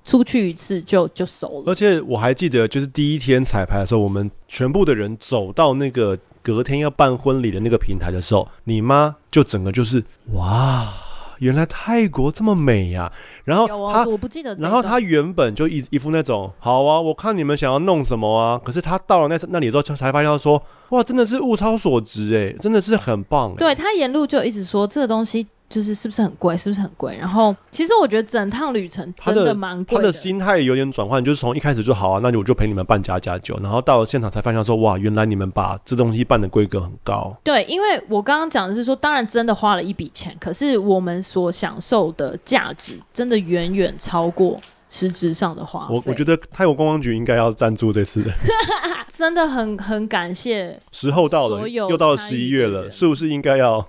[0.06, 10.04] 出去一次就就熟了，而且我还记得，就是第一天彩排的时候，我们全部的人走到那个隔天要办婚礼的那个平台的时候，你妈就整个就是
[10.34, 10.92] 哇，
[11.38, 13.10] 原来泰国这么美呀！
[13.44, 23.54] 然后她我不记得，然后他原本就一一副那种好啊，我看你们想要弄什么啊，可是他到了那那里之后，才发现说哇，真的是物超所值哎，真的是很棒。
[23.56, 25.46] 对，他沿路就一直说这个东西。
[25.68, 26.56] 就是是不是很贵？
[26.56, 27.16] 是不是很贵？
[27.16, 30.02] 然后其实我觉得整趟旅程真的蛮贵的。
[30.02, 37.36] 他的心态有点转换，就是从一开始就好啊，那我就陪你们办家家酒，然后到了现场才发现说，哇，原来你们把这东西办的规格很高。
[37.42, 45.94] 对，因为我刚刚讲的是说，当然真的花了一笔钱，可是我们所享受的价值真的远远超过实质上的花费。
[45.94, 48.30] 我我觉得泰国观光局应该要赞助这次的，
[49.08, 50.78] 真的很很感谢。
[50.92, 53.84] 时候到了，又到了十一月了，是不是应该要？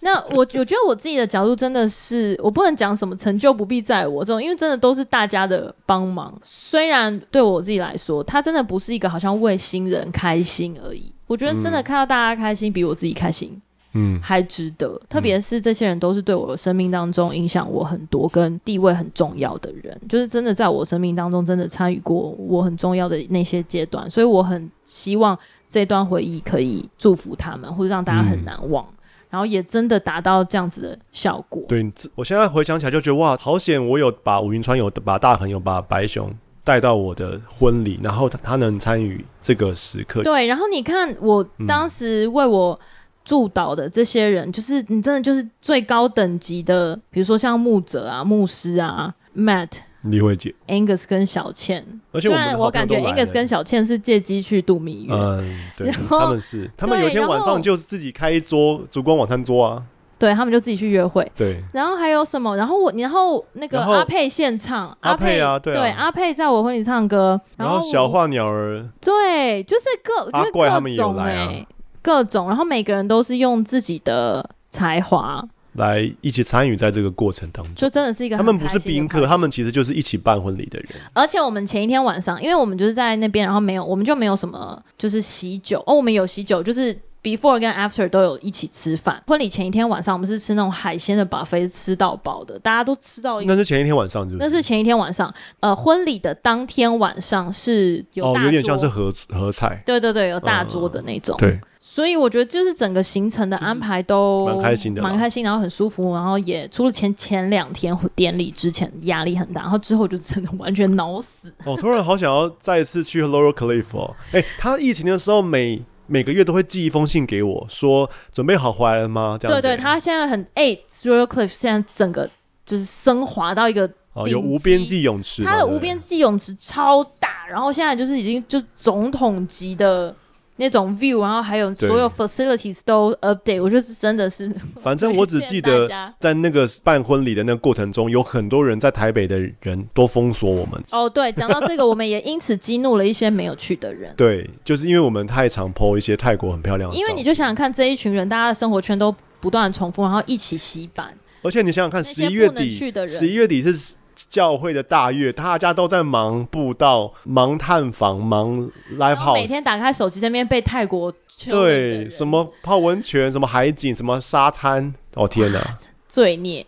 [0.00, 6.32] 那我我觉得我自己的角度真的是，我不能讲什么成就不必在我这种，因为真的都是大家的帮忙。
[6.44, 11.12] 虽然对我自己来说，他真的不是一个好像为新人开心而已。
[11.26, 13.60] 我觉得真的看到大家开心，比我自己开心，
[13.94, 14.88] 嗯，还值得。
[14.88, 28.84] 嗯、特别是这些人都是对我的生命当中影响我很多、跟地位很重要的人，就是真的在我生命当中真的参与过我很重要的那些阶段，所以我很希望这段回忆可以祝福他们，或者让大家很难忘。
[28.84, 28.92] 嗯
[29.36, 31.62] 然后也真的达到这样子的效果。
[31.68, 33.86] 对，我现在回想起来就觉得哇，好险！
[33.86, 40.22] 我有把吴云川有把大恒有把白熊带到我的婚礼，然后他他能参与这个时刻。
[40.22, 42.80] 对，然后你看我当时为我
[43.26, 49.68] 助导的这些人，嗯、就是你真的就是最高等级的，比如说像牧者啊、牧师啊、Matt。
[50.10, 55.14] 李慧姐，Angus 跟小倩，而且我，我感觉 Angus 跟小倩是借机去度蜜月。
[55.14, 59.82] 嗯，对，他们是，他们有一天晚上就是自己开一桌烛光晚餐桌啊。
[60.18, 61.30] 对，他们就自己去约会。
[61.36, 62.56] 对，然后还有什么？
[62.56, 67.38] 然后我，然后那个阿佩现唱，阿佩啊，对，阿佩在我婚礼唱歌。
[67.58, 71.52] 然后小画鸟儿，对，就是各，阿怪他们也有来啊，
[72.00, 75.46] 各种，然后每个人都是用自己的才华。
[75.76, 78.36] 来一起参与在这个过程当中，就真的是一个。
[78.36, 80.88] 他们不是宾客，他们其实就是一起办婚礼的人。
[81.12, 85.94] 而且我们前一天晚上，因为我们就是在那边，然后没有，我们就没有什么，就是喜酒哦。
[85.94, 89.22] 我们有喜酒，就是 before 跟 after 都有一起吃饭。
[89.26, 93.40] 婚礼前一天晚上，我们是吃那种海鲜的 buffet，吃到饱的，大家都吃到。
[93.42, 94.48] 那是前一天晚上是不是？
[94.48, 95.32] 那是前一天晚上。
[95.60, 99.82] 呃，婚礼的当天晚上是有大桌，哦，有点像是合合菜。
[99.84, 101.36] 对对对，有大桌的那种。
[101.38, 101.60] 嗯、对。
[101.96, 111.50] 所以我觉得就是整个行程的安排都蛮开心的，蛮开心，然后很舒服，然后也除了前前两天典礼之前压力很大，然后之后就真的完全脑死。
[111.64, 114.14] 哦，突然好想要再一次去 Laurel Cliff 哦！
[114.32, 119.38] 哎、欸，他疫情的时候每每个月都会寄一封信给我，说准备好回来了吗？
[119.40, 119.58] 这样。
[119.58, 122.28] 对对，他现在很哎、欸、Laurel Cliff 现在整个
[122.66, 130.14] 就是升华到一个哦，有无边际泳池，它的无边际泳池超大，然后现在就是已经就总统级的。
[130.56, 134.50] 那种 view，然后还有所有 facilities 都 update，我觉得真的是。
[134.80, 135.88] 反正我只记得
[136.18, 140.82] 在那个办婚礼的那个过程中，有很多人在台北的人都封锁我们。
[140.92, 144.12] 哦，对，讲到这个，我们也因此激怒了一些没有去的人。
[144.16, 146.96] 对，就是因为我们太常 po 一些泰国很漂亮的。
[146.96, 151.12] 因为你就想想看，这一群人，大家的生活圈都不断重复，然后一起洗版。
[151.42, 152.70] 而且你想想看，十一月底，
[153.06, 153.94] 十一月底是。
[154.28, 161.12] 教会的大月，大家都在忙布道、忙探访、忙 live house，每天打开手机这边被泰国
[161.48, 165.60] 对什么泡温泉、什么海景、什么沙滩，哦天哪，
[166.08, 166.66] 罪孽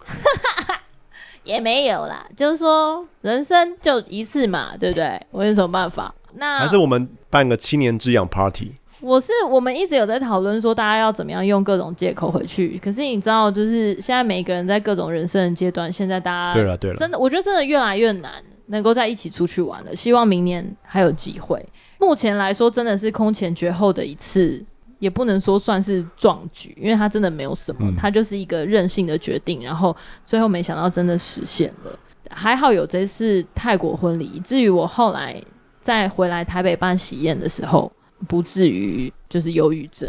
[1.45, 5.21] 也没有啦，就是说人生就一次嘛，对不对？
[5.31, 6.15] 我有什么办法？
[6.35, 8.73] 那还是我们办个七年之痒 party。
[9.01, 12.79] 我是我们一直有在讨论说，大家要怎么样用各种借口回去。
[12.83, 18.33] 可是你知道，就是现在每个人在各种人生的阶段，现在大家对了对了，真的，我觉得真的越来越难
[18.67, 19.95] 能够在一起出去玩了。
[19.95, 21.65] 希望明年还有机会。
[21.99, 24.65] 目前来说，真的是空前绝后的一次，
[24.99, 29.63] 也不能说算是壮举，因为它真的没有什么，它就是一个任性的决定。
[29.63, 31.99] 然后最后没想到真的实现了，
[32.31, 35.41] 还好有这次泰国婚礼，以至于我后来
[35.81, 37.91] 再回来台北办喜宴的时候。
[38.27, 40.09] 不至于就是忧郁症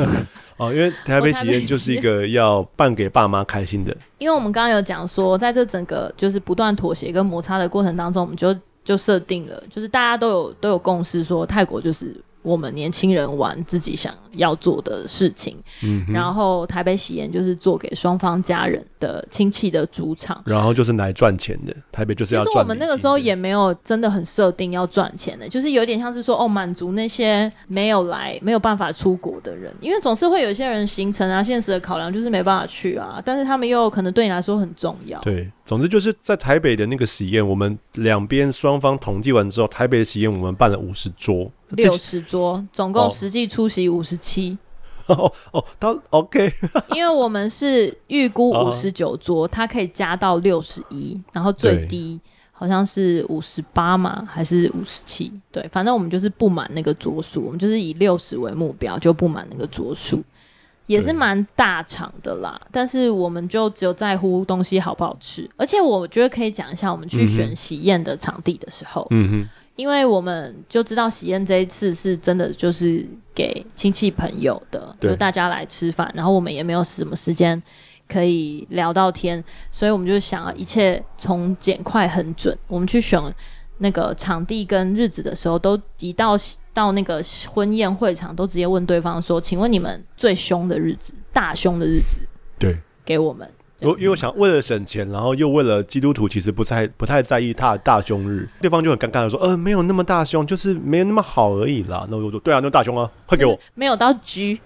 [0.58, 3.96] 哦，因为台北喜宴就是一个要办给爸妈开心的。
[4.18, 12.14] 因为我们刚刚有讲说，在这整个就是不断妥协跟摩擦的过程当中，我们就就设定了，就是大家都有都有共识，说泰国就是。
[12.46, 21.74] 我们年轻人玩自己想要做的事情，嗯，然后台北喜宴就是做给双方家人的亲戚的主场，然后就是来赚钱的。
[21.90, 22.52] 台北就是要赚钱。
[22.52, 35.18] 其实我们那个时候也没有真的很设定要赚钱的，就是有点像是说哦，满足那些没有来没有办法出国的人，因为总是会有一些人行程啊、现实的考量就是没办法去啊，但是他们又可能对你来说很重要。
[35.22, 41.50] 对，总之就是在台北的那个喜宴，我们两边双方统计完之后，台北的喜宴我们办了五十桌。
[41.70, 44.56] 六十桌，总共实际出席五十七。
[45.06, 46.52] 哦哦，他 OK，
[46.92, 55.32] 因为我们是预估五十九桌，它可以加到六十一，然后最低好像是五十八嘛，还是五十七？
[55.52, 60.20] 对，反正我们就是不满那个桌数，我们就是以六十为目标，就不满那个桌数。
[60.86, 62.60] 也是蛮大场的啦。
[62.70, 77.62] 但是我们就只有在乎东西好不好吃，而且我觉得可以讲一下，我们去选喜宴的场地的时候，嗯哼，因为我们就知道喜宴这一次是真的就是给亲戚朋友的，就大家来吃饭，然后我们也没有什么时间
[78.08, 83.22] 可以聊到天，所以我们就想要一切从简快很准，我们去选。
[83.78, 86.34] 那个场地跟日子的时候，都一到
[86.72, 92.16] 到那个婚宴会场，都直接问对方说：“请问你们最凶的日子，大凶的日子？”
[92.58, 93.46] 对，给我们。
[93.82, 104.60] 我因为我想为了省钱，然后又为了基督徒其实不太不太在意他的大胸日，对方就很尴尬的说：“呃，没有那么大胸，就是没有那么好而已啦。”那我就说：“对啊，那大胸啊，快给我。”没有到 G，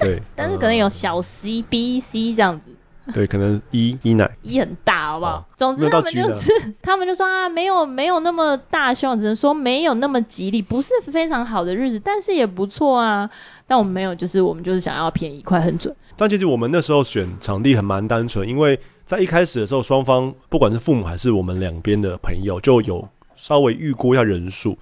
[0.00, 2.66] 对， 但是可能有小 C、B、C 这样子。
[3.12, 5.36] 对，可能一一奶一很大，好不好？
[5.36, 13.28] 哦、总之他们就是，他们就说啊，没有没有那么大希望，只能说没有那么吉利，不是非常好的日子，但是也不错啊。
[13.66, 15.94] 但我们没有，就是我们就是想要便宜、快、很准。
[16.16, 24.76] 但其实我们那时候选场地很蛮单纯，因为在一开始的时候，双方不管是父母还是我们两边的朋友，就有稍微预估一下人数。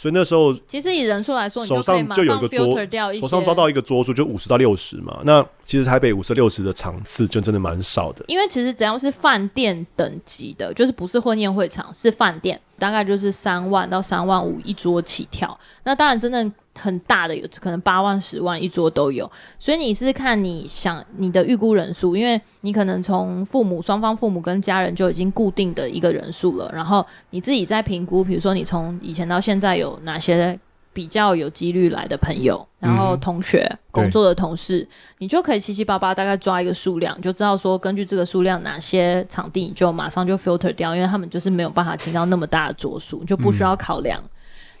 [0.00, 5.20] 所以那时候，其实以人数来说，手上就有一个桌，手上抓到一个桌数就五十到六十嘛。
[5.24, 8.24] 那其实台北五十六十的场次就真的蛮少的。
[8.26, 15.60] 因为其实只要是饭店等级的，就是不是婚宴会场，是饭店，大概就是三万到三万五一桌起跳。
[15.84, 16.50] 那当然，真的。
[16.80, 30.58] 很大的有可能八万、十万一桌都有，所以你是看你想你的预估人数，因为你可能从父母双方父母跟家人就已经固定的一个人数了，然后你自己再评估，比如说你从以前到现在有哪些
[30.92, 34.86] 比较有几率来的朋友，然后同学、嗯、工作的同事，
[35.18, 44.20] 你就可以七七八八大概抓一个数量，就知道说根据这个数量哪些场地你就马上就 filter 掉，因为他们就是没有办法请到那么大的桌数，就不需要考量。
[44.20, 44.30] 嗯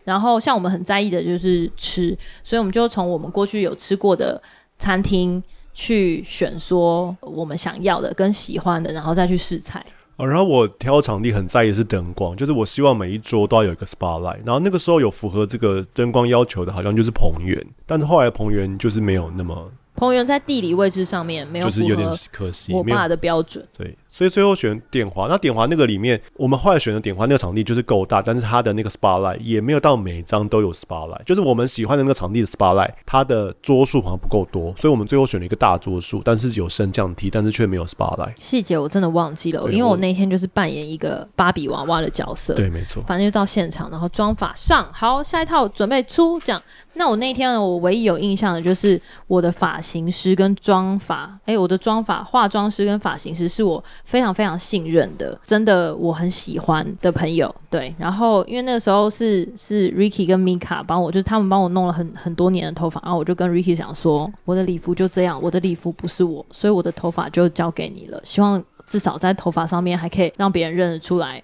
[0.04, 4.40] 然后，像我们很在意的就是吃，所以我们就从我们过去有吃过的
[4.78, 9.84] 餐厅去选，说我们想要的跟喜欢的，然后再去试菜。
[10.16, 14.40] 哦，然后我挑场地很在意的是灯光，就是我希望每一桌都要有一个 spotlight。
[14.44, 19.70] 然后那个时候有符合这个灯光要求的，好像就是彭园，但是后来彭园就是没有那么。
[19.96, 23.94] 彭园在地理位置上面没有就是有点可惜我爸的标准，对。
[24.10, 38.34] 所以最后选点华，那点华那个里面，我们后来选的点华那个场地就是够大，但是它的那个 spotlight 也没有到每张都有 spotlight，就是我们喜欢的那个场地的 spotlight，它的桌数好像不够多，所以我们最后选了一个大桌数，但是有升降梯，但是却没有 spotlight。
[38.38, 43.02] 细节我真的忘记了，因为我那天就是扮演一个芭比娃娃的角色，对，没错。
[43.06, 46.60] 反正就到现场，然后妆法上，好，下一套准备出，这样。
[46.94, 57.54] 那我那天呢，我唯一有印象的就是我的发型师跟妆发，哎、欸，我的妆发化妆师跟发型师是我非常非常信任的，真的我很喜欢的朋友。
[57.70, 71.40] 对，然后因为那个时候是是 Ricky 跟 Mika 帮我，就是他们帮我弄了很很多年的头发，然后我就跟 Ricky 讲说，我的礼服就这样，我的礼服不是我，所以我的头发就交给你了，希望至少在头发上面还可以让别人认得出来，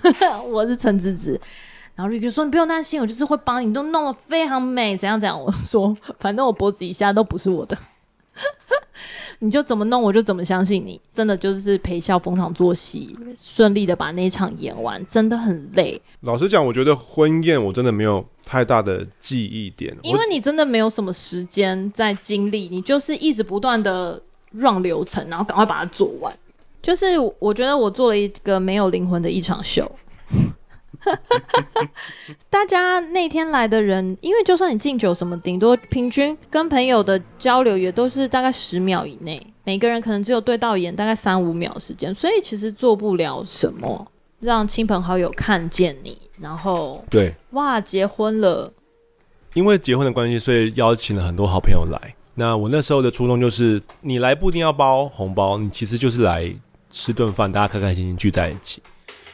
[0.52, 1.40] 我是陈子子。
[1.94, 7.76] 然后 Ricky 说：“你不用担心，我就是会帮你，你都弄得非常美，怎样怎样。”我说：“反正我脖子以下都不是我的，
[9.42, 11.00] 你就怎么弄，我就怎么相信你。
[11.12, 16.00] 真的就是陪笑逢场作戏，顺利的把那一场演完，真的很累。
[16.20, 24.20] 老实讲，我觉得婚宴我真的没有太大的记忆点，因为你真的没有什么时间在经历，你就是一直不断的
[24.52, 26.32] run 流程，然后赶快把它做完。
[26.82, 27.06] 就是
[27.38, 29.90] 我觉得我做了一个没有灵魂的一场秀。”
[32.50, 44.10] 大家那天来的人，因为就算你敬酒什么，顶多平均跟朋友的交流也都是大概十秒以内，每个人可能只有对到眼大概三五秒时间，所以其实做不了什么，
[44.40, 48.72] 让亲朋好友看见你，然后对，哇，结婚了，
[49.54, 52.14] 因为结婚的关系，所以邀请了很多好朋友来。
[52.34, 56.50] 那我那时候的初衷就是，你来不一定要包红包，你其实就是来
[56.88, 58.82] 吃顿饭，大家开开心心聚在一起。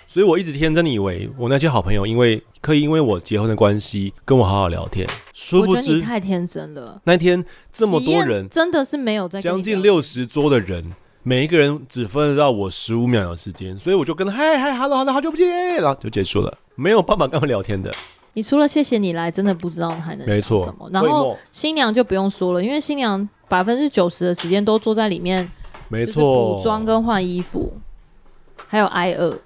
[0.06, 5.06] 所以我一直天真的以为我那些好朋友，因为可以因为我结婚的关系跟我好好聊天。
[5.34, 7.00] 殊不知，我觉得你太天真了。
[7.04, 17.92] 那天这么多人，真的是没有在将近六十桌的人，每一个人只分得到我十五秒的时间，所以我就跟他嗨嗨哈喽哈喽，好久不见，然后就结束了，没有办法跟他们聊天的。
[18.34, 20.88] 你除了谢谢你来，真的不知道还能讲什么。
[20.92, 25.50] 然后新娘就不用说了，因为新娘百分之九十的时间都坐在里面，
[25.88, 27.72] 没错，补妆跟换衣服，
[28.68, 29.36] 还有挨饿。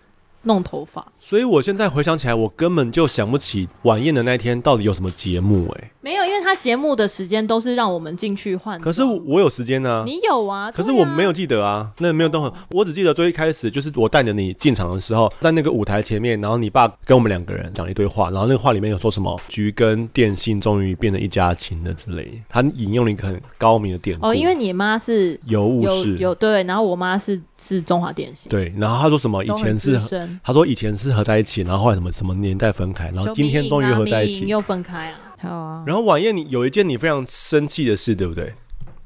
[0.42, 5.90] 弄头发，所以我现在回想起来，我根本就想不起晚宴的那天到底有什么节目哎、欸。
[6.00, 8.80] 没有，因为他节目的时间都是让我们进去换。
[8.80, 10.02] 可是我有时间呢、啊。
[10.06, 10.72] 你有啊？
[10.72, 24.28] 可是我没有记得啊，那没有动，我只记得最一开始就是我带着你进场的时候，在那个舞台前面，然后你爸跟我们两个人讲了一堆话，然后那个话里面有说什么“橘跟电信终于变成一家亲”了之类，他引用了一个很高明的典故。
[24.28, 28.48] 哦，因为你妈是有物氏，有对，然后我妈是是中华电信。
[28.48, 30.00] 对，然后他说什么以前是，
[30.42, 35.18] 他说以前是合在一起，然后后来什么什么年代分开，然后今天终于合在一起，又分开啊。
[35.40, 38.52] 好啊，然后晚宴你有一件你非常生气的事，对不对？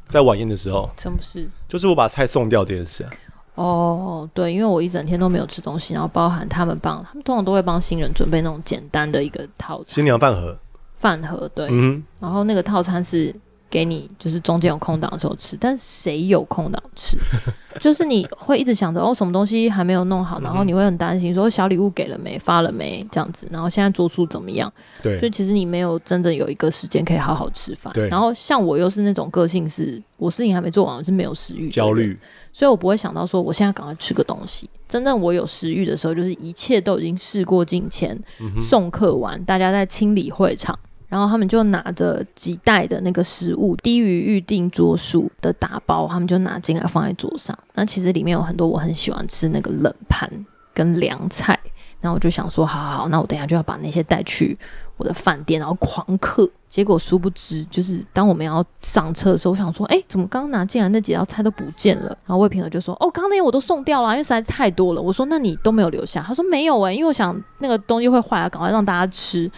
[0.07, 1.49] 在晚宴的时候，什么事？
[1.69, 3.11] 就是我把菜送掉这件事啊。
[3.55, 10.59] 哦，对，因为我一整天都没有吃东西，然后包含他们帮，他们通常都会帮新人准备那种简单的一个套餐，新娘饭盒，
[10.97, 13.35] 饭盒，对，嗯，然后那个套餐是。
[13.71, 17.17] 给你就是中间有空档的时候吃，但谁有空档吃？
[17.81, 24.73] 就是你会一直想着哦，什么东西还没有弄好，然后你会很担心说小礼物给了没，发了没这样子，然后现在桌数怎么样？
[25.03, 27.93] 对，所以其实你没有真正有一个时间可以好好吃饭。
[27.93, 32.17] 对，然后像我又是那种个性是，我事情还没做完，我是没有食欲、焦虑，
[32.53, 34.71] 所以我不会想到说我现在赶快吃个东西。
[34.87, 40.79] 真正我有食欲的时候，就是一切都已经事过境迁，嗯、送客完，大家在清理会场。
[41.15, 47.57] 然后他们就拿着几袋的那个食物，低于预定桌数的打包，他们就拿进来放在桌上。
[47.75, 50.29] 那其实里面有很多我很喜欢吃那个冷盘
[50.75, 51.57] 跟凉菜。
[52.01, 54.59] 然后我就想说，好好好，那我等下就要把那些带去
[54.97, 56.47] 我的饭店，然后狂客。
[56.69, 62.09] 结果殊不知，就是当我们要上车的时候，我想说，哎，怎么刚拿进来那几道菜都不见了？
[62.27, 65.01] 然后魏平儿就说，哦，刚刚那些我都送掉了，因为实在是太多了。
[65.01, 66.21] 我说，那你都没有留下？
[66.27, 69.51] 他说没有哎、因为我想那个东西会坏啊，赶快让大家吃。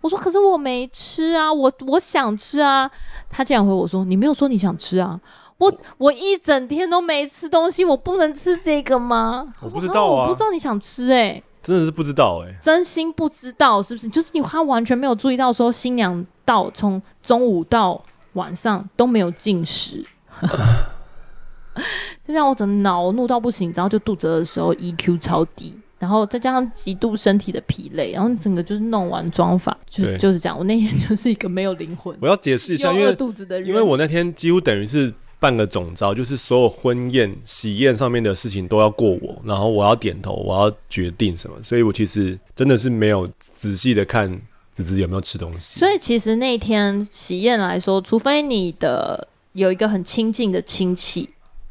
[0.00, 2.90] 我说：“可是我没吃啊，我我想吃啊。”
[3.28, 5.20] 他竟然回我说：“你没有说你想吃啊？
[5.58, 14.08] 我我一整天都没吃东西，我不能吃这个吗？”我不知道啊，我不知道你想吃哎、欸，真的是不知道哎、欸，真心不知道是不是？
[14.08, 18.00] 就是你他完全没有注意到说新娘到从中午到
[18.34, 20.04] 晚上都没有进食，
[22.24, 25.78] 就像我整个恼怒到不行，然后就肚子饿的时候 EQ 超低。
[25.98, 30.56] 然后再加上极度身体的疲累，然后整个就是弄完妆法，就就是这样。
[30.56, 32.16] 我那天就是一个没有灵魂。
[32.20, 44.30] 我要解释一下，因为肚子的人，因为我那天几乎等于是半个总招，就是所有婚宴、喜宴上面的事情都要过我，然后我要点头，我要决定什么，所以我其实真的是没有仔细的看
[44.72, 45.80] 子子有没有吃东西。
[45.80, 51.28] 所以其实那天喜宴来说，除非你的有一个很亲近的亲戚。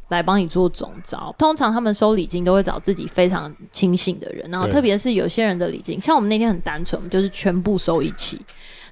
[0.10, 8.40] 来帮你做总招，通常他们收礼金都会找自己非常亲信的人，然后特别是有些人的礼金，像我们那天很单纯，我们就是全部收一起。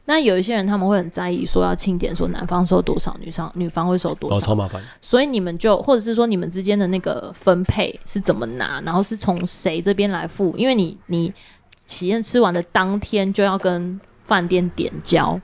[0.07, 4.79] 那有一些人他们会很在意，说要清点，说男方收多少，女方女方会收多少，哦，超麻烦。
[5.01, 10.53] 所以你们就或者是说你们之间的那个分配是怎么拿，然后是从谁这边来付？
[10.57, 11.33] 因为你你
[11.87, 15.41] 喜宴吃完的当天就要跟饭店点交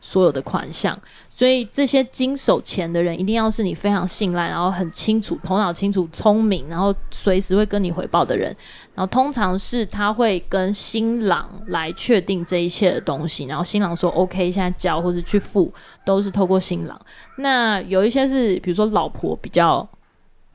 [0.00, 0.98] 所有的款项。
[1.34, 8.54] 所以这些经手钱的人一定要是你非常信赖，然后很清楚、头脑清楚、聪明，然后随时会跟你回报的人。
[8.94, 15.72] 然后通常是他会跟新郎来确定这一切的东西，然后新郎说 OK，现在交或是去付
[16.04, 17.00] 都是透过新郎。
[17.38, 19.88] 那有一些是比如说老婆比较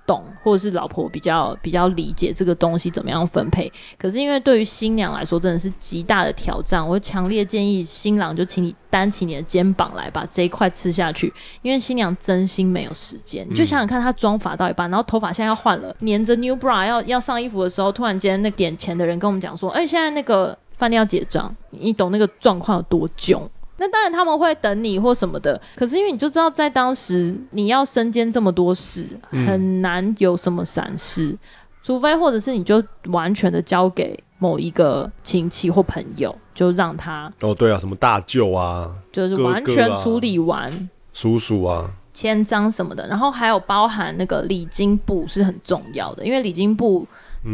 [0.08, 3.72] 懂，或者是老婆比较比较理解这个东西怎么样分配。
[4.00, 6.88] 可是因为对于新娘来说，真的是极大的挑战。
[6.88, 11.32] 我强烈建议新郎就请你担起你的肩膀来把这一块吃下去，
[11.62, 13.46] 因为新娘真心没有时间。
[13.50, 23.42] 你就想想看，她妆发到一半，然后头发现在要换了，粘着 new bra 要要上衣服的时候，突然间那点钱的人跟我们讲说：“哎、欸，现在那个饭店要结账，你懂那个状况有多囧？”
[23.78, 31.40] 那当然他们会等你或什么的，可是因为你就知道，在当时你要身兼这么多事，很难有什么闪失，嗯、
[31.84, 47.08] 除非或者是你就完全的交给某一个亲戚或朋友，就让他哦，对啊，什么大舅啊，就是完全处理完，叔叔啊，签章什么的，然后还有包含那个礼金簿是很重要的，因为礼金簿。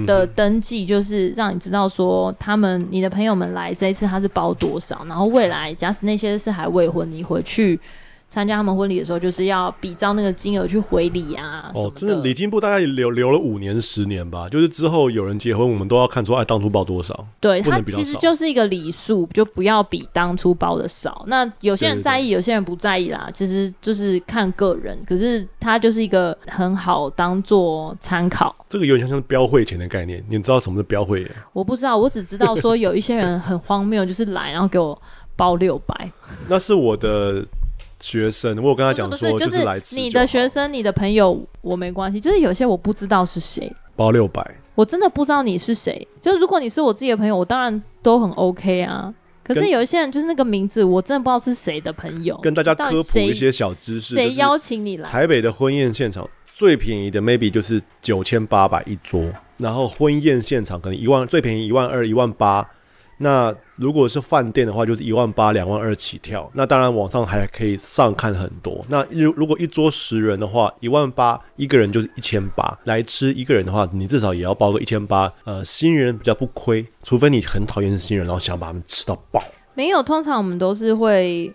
[0.06, 7.80] 的登记就是让你知道说他们你的朋友们来这一次他是包多少，然后未来假使那些是还未婚，你回去。
[8.34, 11.70] 参加他们婚礼的时候，就是要比照那个金额去回礼啊。
[11.76, 17.28] 哦，真的礼金部大概留留了五年十年吧，就是之后有人结婚，我们都要看出哎当初包多少。
[17.40, 21.24] 对，它其实就是一个礼数，就不要比当初包的少。
[21.28, 24.98] 那有些人在意，有些人不在意啦，其实就是看个人。
[25.08, 28.56] 可是它就是一个很好当做参考。
[28.68, 31.30] 这个有点像是标会钱的概念，你知道什么是标会？
[31.52, 35.00] 我不知道，我只知道说有一些人很荒谬，就是来然后给我
[35.36, 36.12] 包六百。
[36.50, 37.46] 那是我的。
[38.04, 39.66] 学生，我有跟他讲说，就是。
[39.96, 42.20] 你的学生，你的朋友，我没关系。
[42.20, 44.46] 就是有些我不知道是谁，包六百，
[44.76, 46.06] 我真的不知道你是谁。
[46.20, 49.14] 就如果你是我自己的朋友，我当然都很 OK 啊。
[49.42, 52.38] 可是有一些人就是那个名字，我真的不知道是谁的朋友。
[52.44, 55.10] 跟大家科普一些小知识：谁邀请你来？
[55.10, 59.24] 台北的婚宴现场最便宜的 maybe 就是九千八百一桌，
[59.58, 62.70] 然后婚宴现场可能一万，最便宜一万二、一万八。
[63.24, 66.52] 那如果是饭店的话，就是一万八、两万二起跳。
[66.54, 68.86] 那当然网上还可以上看很多。
[68.90, 72.78] 那如如果一桌十人的话，一万八一个人就是一千八。
[72.84, 75.32] 来吃一个人的话，你至少也要包个一千八。
[75.46, 79.42] 呃，新人比较不亏，除非你很讨厌新人，然后想把他们吃到饱。
[79.74, 81.50] 没有，通常我们都是会，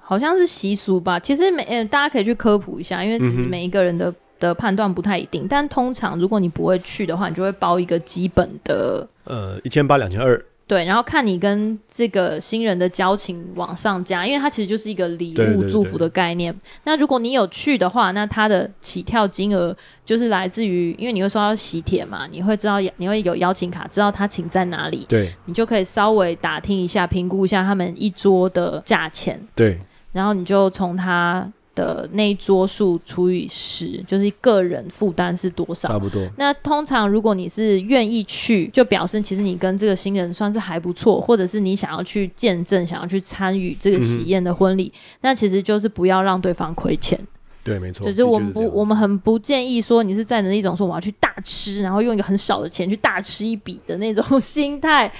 [0.00, 1.20] 好像是习俗吧。
[1.20, 5.46] 其实每呃，大家可以去科普一下，因为其实每一个人的、嗯、的判断不太一定。
[5.46, 10.42] 但通常如果你不会去的话，你就会包一个基本的，呃，一千八、两千二。
[10.66, 16.52] 对，然后看你跟这个新人的交情往上加，因为它其实就是一个礼物祝福的概念。
[16.52, 16.80] 对对对。
[16.84, 29.78] 那如果你有去的话，那它的起跳金额就是来自于，因为你会收到喜帖嘛，你会知道你会有邀请卡，知道他请在哪里，对，你就可以稍微打听一下，评估一下他们一桌的价钱，对，
[30.12, 31.46] 然后你就从他。
[31.74, 35.88] 的那一桌数除以十，就是个人负担是多少？
[35.88, 36.26] 差不多。
[36.36, 47.18] 那通常如果你是愿意去，就表示其实你跟这个新人算是还不错，或者是你想要去见证、想要去参与这个喜宴的婚礼，嗯，那其实就是不要让对方亏钱。
[47.62, 48.06] 对，没错。
[48.06, 55.10] 就是我们不，我们很不建议说你是站着一种说我要去大吃，然后用一个很少的钱去大吃一笔的那种 心态。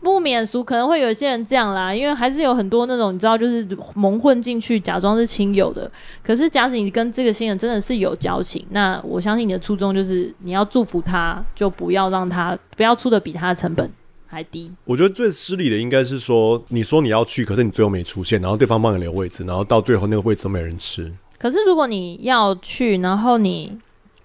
[0.00, 5.90] 不免俗，可能会有一些人这样啦，因为还是有很多那种你知道，就是蒙混进去，假装是亲友的。
[6.24, 13.88] 可是，假使你跟这个新人真的是有交情，那我相信你的初衷就是你要祝福他，就不要让他不要出的比他的成本
[14.26, 14.72] 还低。
[14.84, 21.12] 我觉得最失礼的应该是说，你说你要去，可是你最后没出现，然后对方帮你留位置，然后到最后那个位置都没人吃。
[21.38, 23.78] 可是如果你要去，然后你。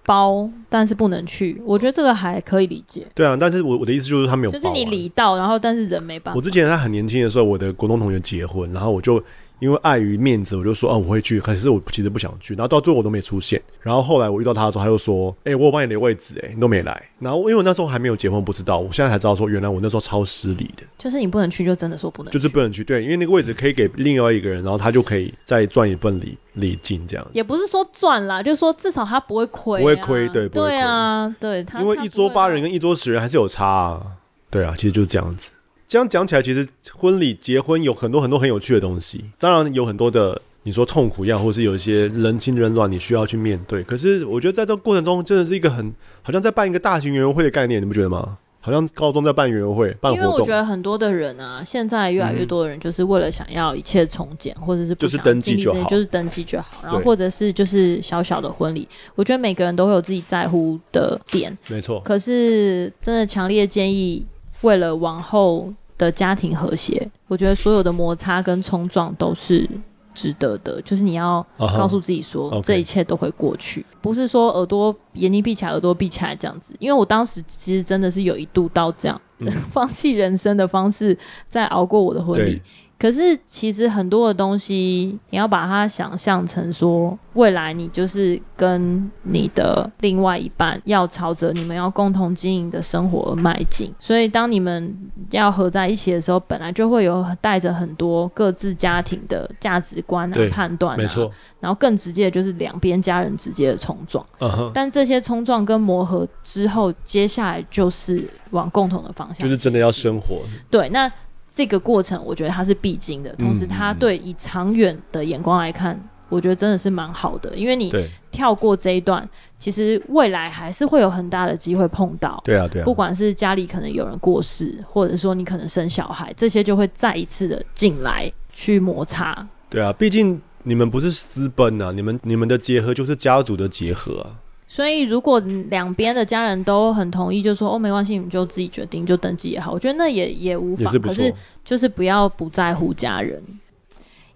[0.08, 3.06] 包，但是不能去，我觉得这个还可以理解。
[3.14, 6.36] 对啊，但是我我的意思就是他没有，就是你礼到，然后但是人没办法。
[6.36, 9.22] 我之前他很年轻的时候，我的国中同学结婚，然后我就。
[9.60, 11.40] 因为碍于面子，我就说啊，我会去。
[11.40, 12.54] 可是我其实不想去。
[12.54, 13.60] 然后到最后我都没出现。
[13.80, 18.78] 然后后来我遇到他的时候，他就说：“哎、欸，我有帮你留位置，哎，你都没来。”然后因为我那时候还没有结婚，不知道。
[18.78, 20.84] 我现在才知道说，原来我那时候超失礼的。
[20.96, 22.30] 就是你不能去，就真的说不能。
[22.32, 27.26] 就是不能去，对，因为那个位置可以给另外一个人，然后他就可以再赚一份礼礼金，这样。
[27.32, 31.80] 也不是说赚啦，就是说至少他不会亏、啊，不会亏，对，不会亏，对啊，对他。
[31.80, 34.02] 因为一桌八人跟一桌十人还是有差啊。
[34.50, 35.50] 对啊，其实就是这样子。
[35.88, 43.82] 这样讲起来，其实婚礼结婚有很多很多很有趣的东西，当然有很多的你说痛苦呀，或是有一些人情冷暖，你需要去面对。
[43.82, 48.36] 可是我觉得在这个过程中，真的是一个很好像在办一个大型园游会的概念，你不觉得吗？
[48.60, 50.26] 好像高中在办园游会，办活动。
[50.26, 58.86] 因为我觉得很多的人啊，现在越来越多的人就是为了想要一切从简，或者是不就是登记就好，就是登记就好，然后或者是就是小小的婚礼。
[59.14, 62.00] 我觉得每个人都会有自己在乎的点，没错。
[62.00, 64.26] 可是真的强烈建议，
[64.60, 65.72] 为了往后。
[65.98, 69.68] 的家庭和谐，我觉得所有的摩擦跟冲撞都是
[70.14, 70.80] 值得的。
[70.82, 71.44] 就是你要
[71.76, 72.62] 告诉自己说，uh -huh.
[72.62, 76.72] 这一切都会过去.不是说耳朵眼睛闭起来，耳朵闭起来这样子。
[76.78, 82.62] 因为我当时其实真的是有一度到这样、嗯、 放弃人生的方式，在熬过我的婚礼。
[82.98, 93.94] 可是，其实很多的东西，你要把它想象成说，未来你就是跟你的另外一半要朝着你们要共同经营的生活而迈进。
[94.00, 94.92] 所以，当你们
[95.30, 101.30] 要合在一起的时候，本来就会有带着很多各自家庭的价值观啊、判断啊，没错。
[101.60, 104.24] 然后更直接的就是两边家人直接的冲撞。
[104.40, 104.72] Uh-huh.
[104.74, 110.40] 但这些冲撞跟磨合之后，接下来就是往共同的方向，就是真的要生活。
[110.68, 111.08] 对，那。
[111.48, 113.34] 这个过程，我觉得它是必经的。
[113.36, 117.56] 同时，它对以长远的眼光来看，嗯，我觉得真的是蛮好的。
[117.56, 117.90] 因为你
[118.30, 119.26] 跳过这一段，
[119.58, 122.40] 其实未来还是会有很大的机会碰到。
[122.44, 122.84] 对啊，对啊。
[122.84, 129.48] 不管是家里可能有人过世，或者说你可能生小孩，这些就会再一次的进来去摩擦。
[129.70, 134.30] 对啊，毕竟你们不是私奔啊，你们你们的结合就是家族的结合啊。
[134.70, 135.40] 所以，如果
[135.70, 139.72] 两边的家人都很同意，就说哦，没关系，你们就自己决定，就登记也好。
[139.72, 140.92] 我觉得那也也无妨。
[141.00, 141.32] 可是，
[141.64, 143.42] 就是不要不在乎家人。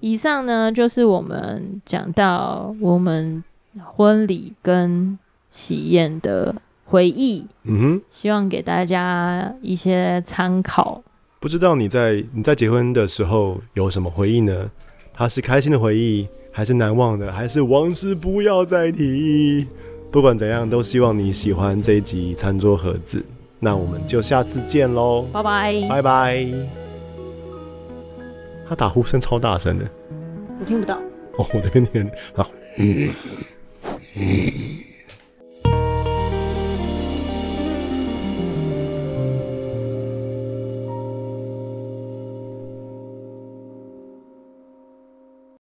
[0.01, 3.45] 以上呢，就是我们讲到我们
[3.85, 5.18] 婚礼跟
[5.51, 6.55] 喜宴的
[6.87, 7.47] 回忆。
[7.64, 11.03] 嗯哼，希望给大家一些参考。
[11.39, 14.70] 不知道你在你在结婚的时候有什么回忆呢？
[15.12, 19.66] 它是开心的回忆，还是难忘的，还是往事不要再提？
[20.12, 23.24] 不管怎样，都希望你喜欢这一集餐桌盒子。
[23.58, 26.46] 那我们就下次见喽，拜拜，拜拜。
[28.68, 29.86] 他打呼声超大声的，
[30.60, 30.96] 我听不到。
[31.38, 32.10] 哦，我这边听。
[32.34, 32.46] 好，
[32.76, 33.08] 嗯
[34.14, 34.91] 嗯。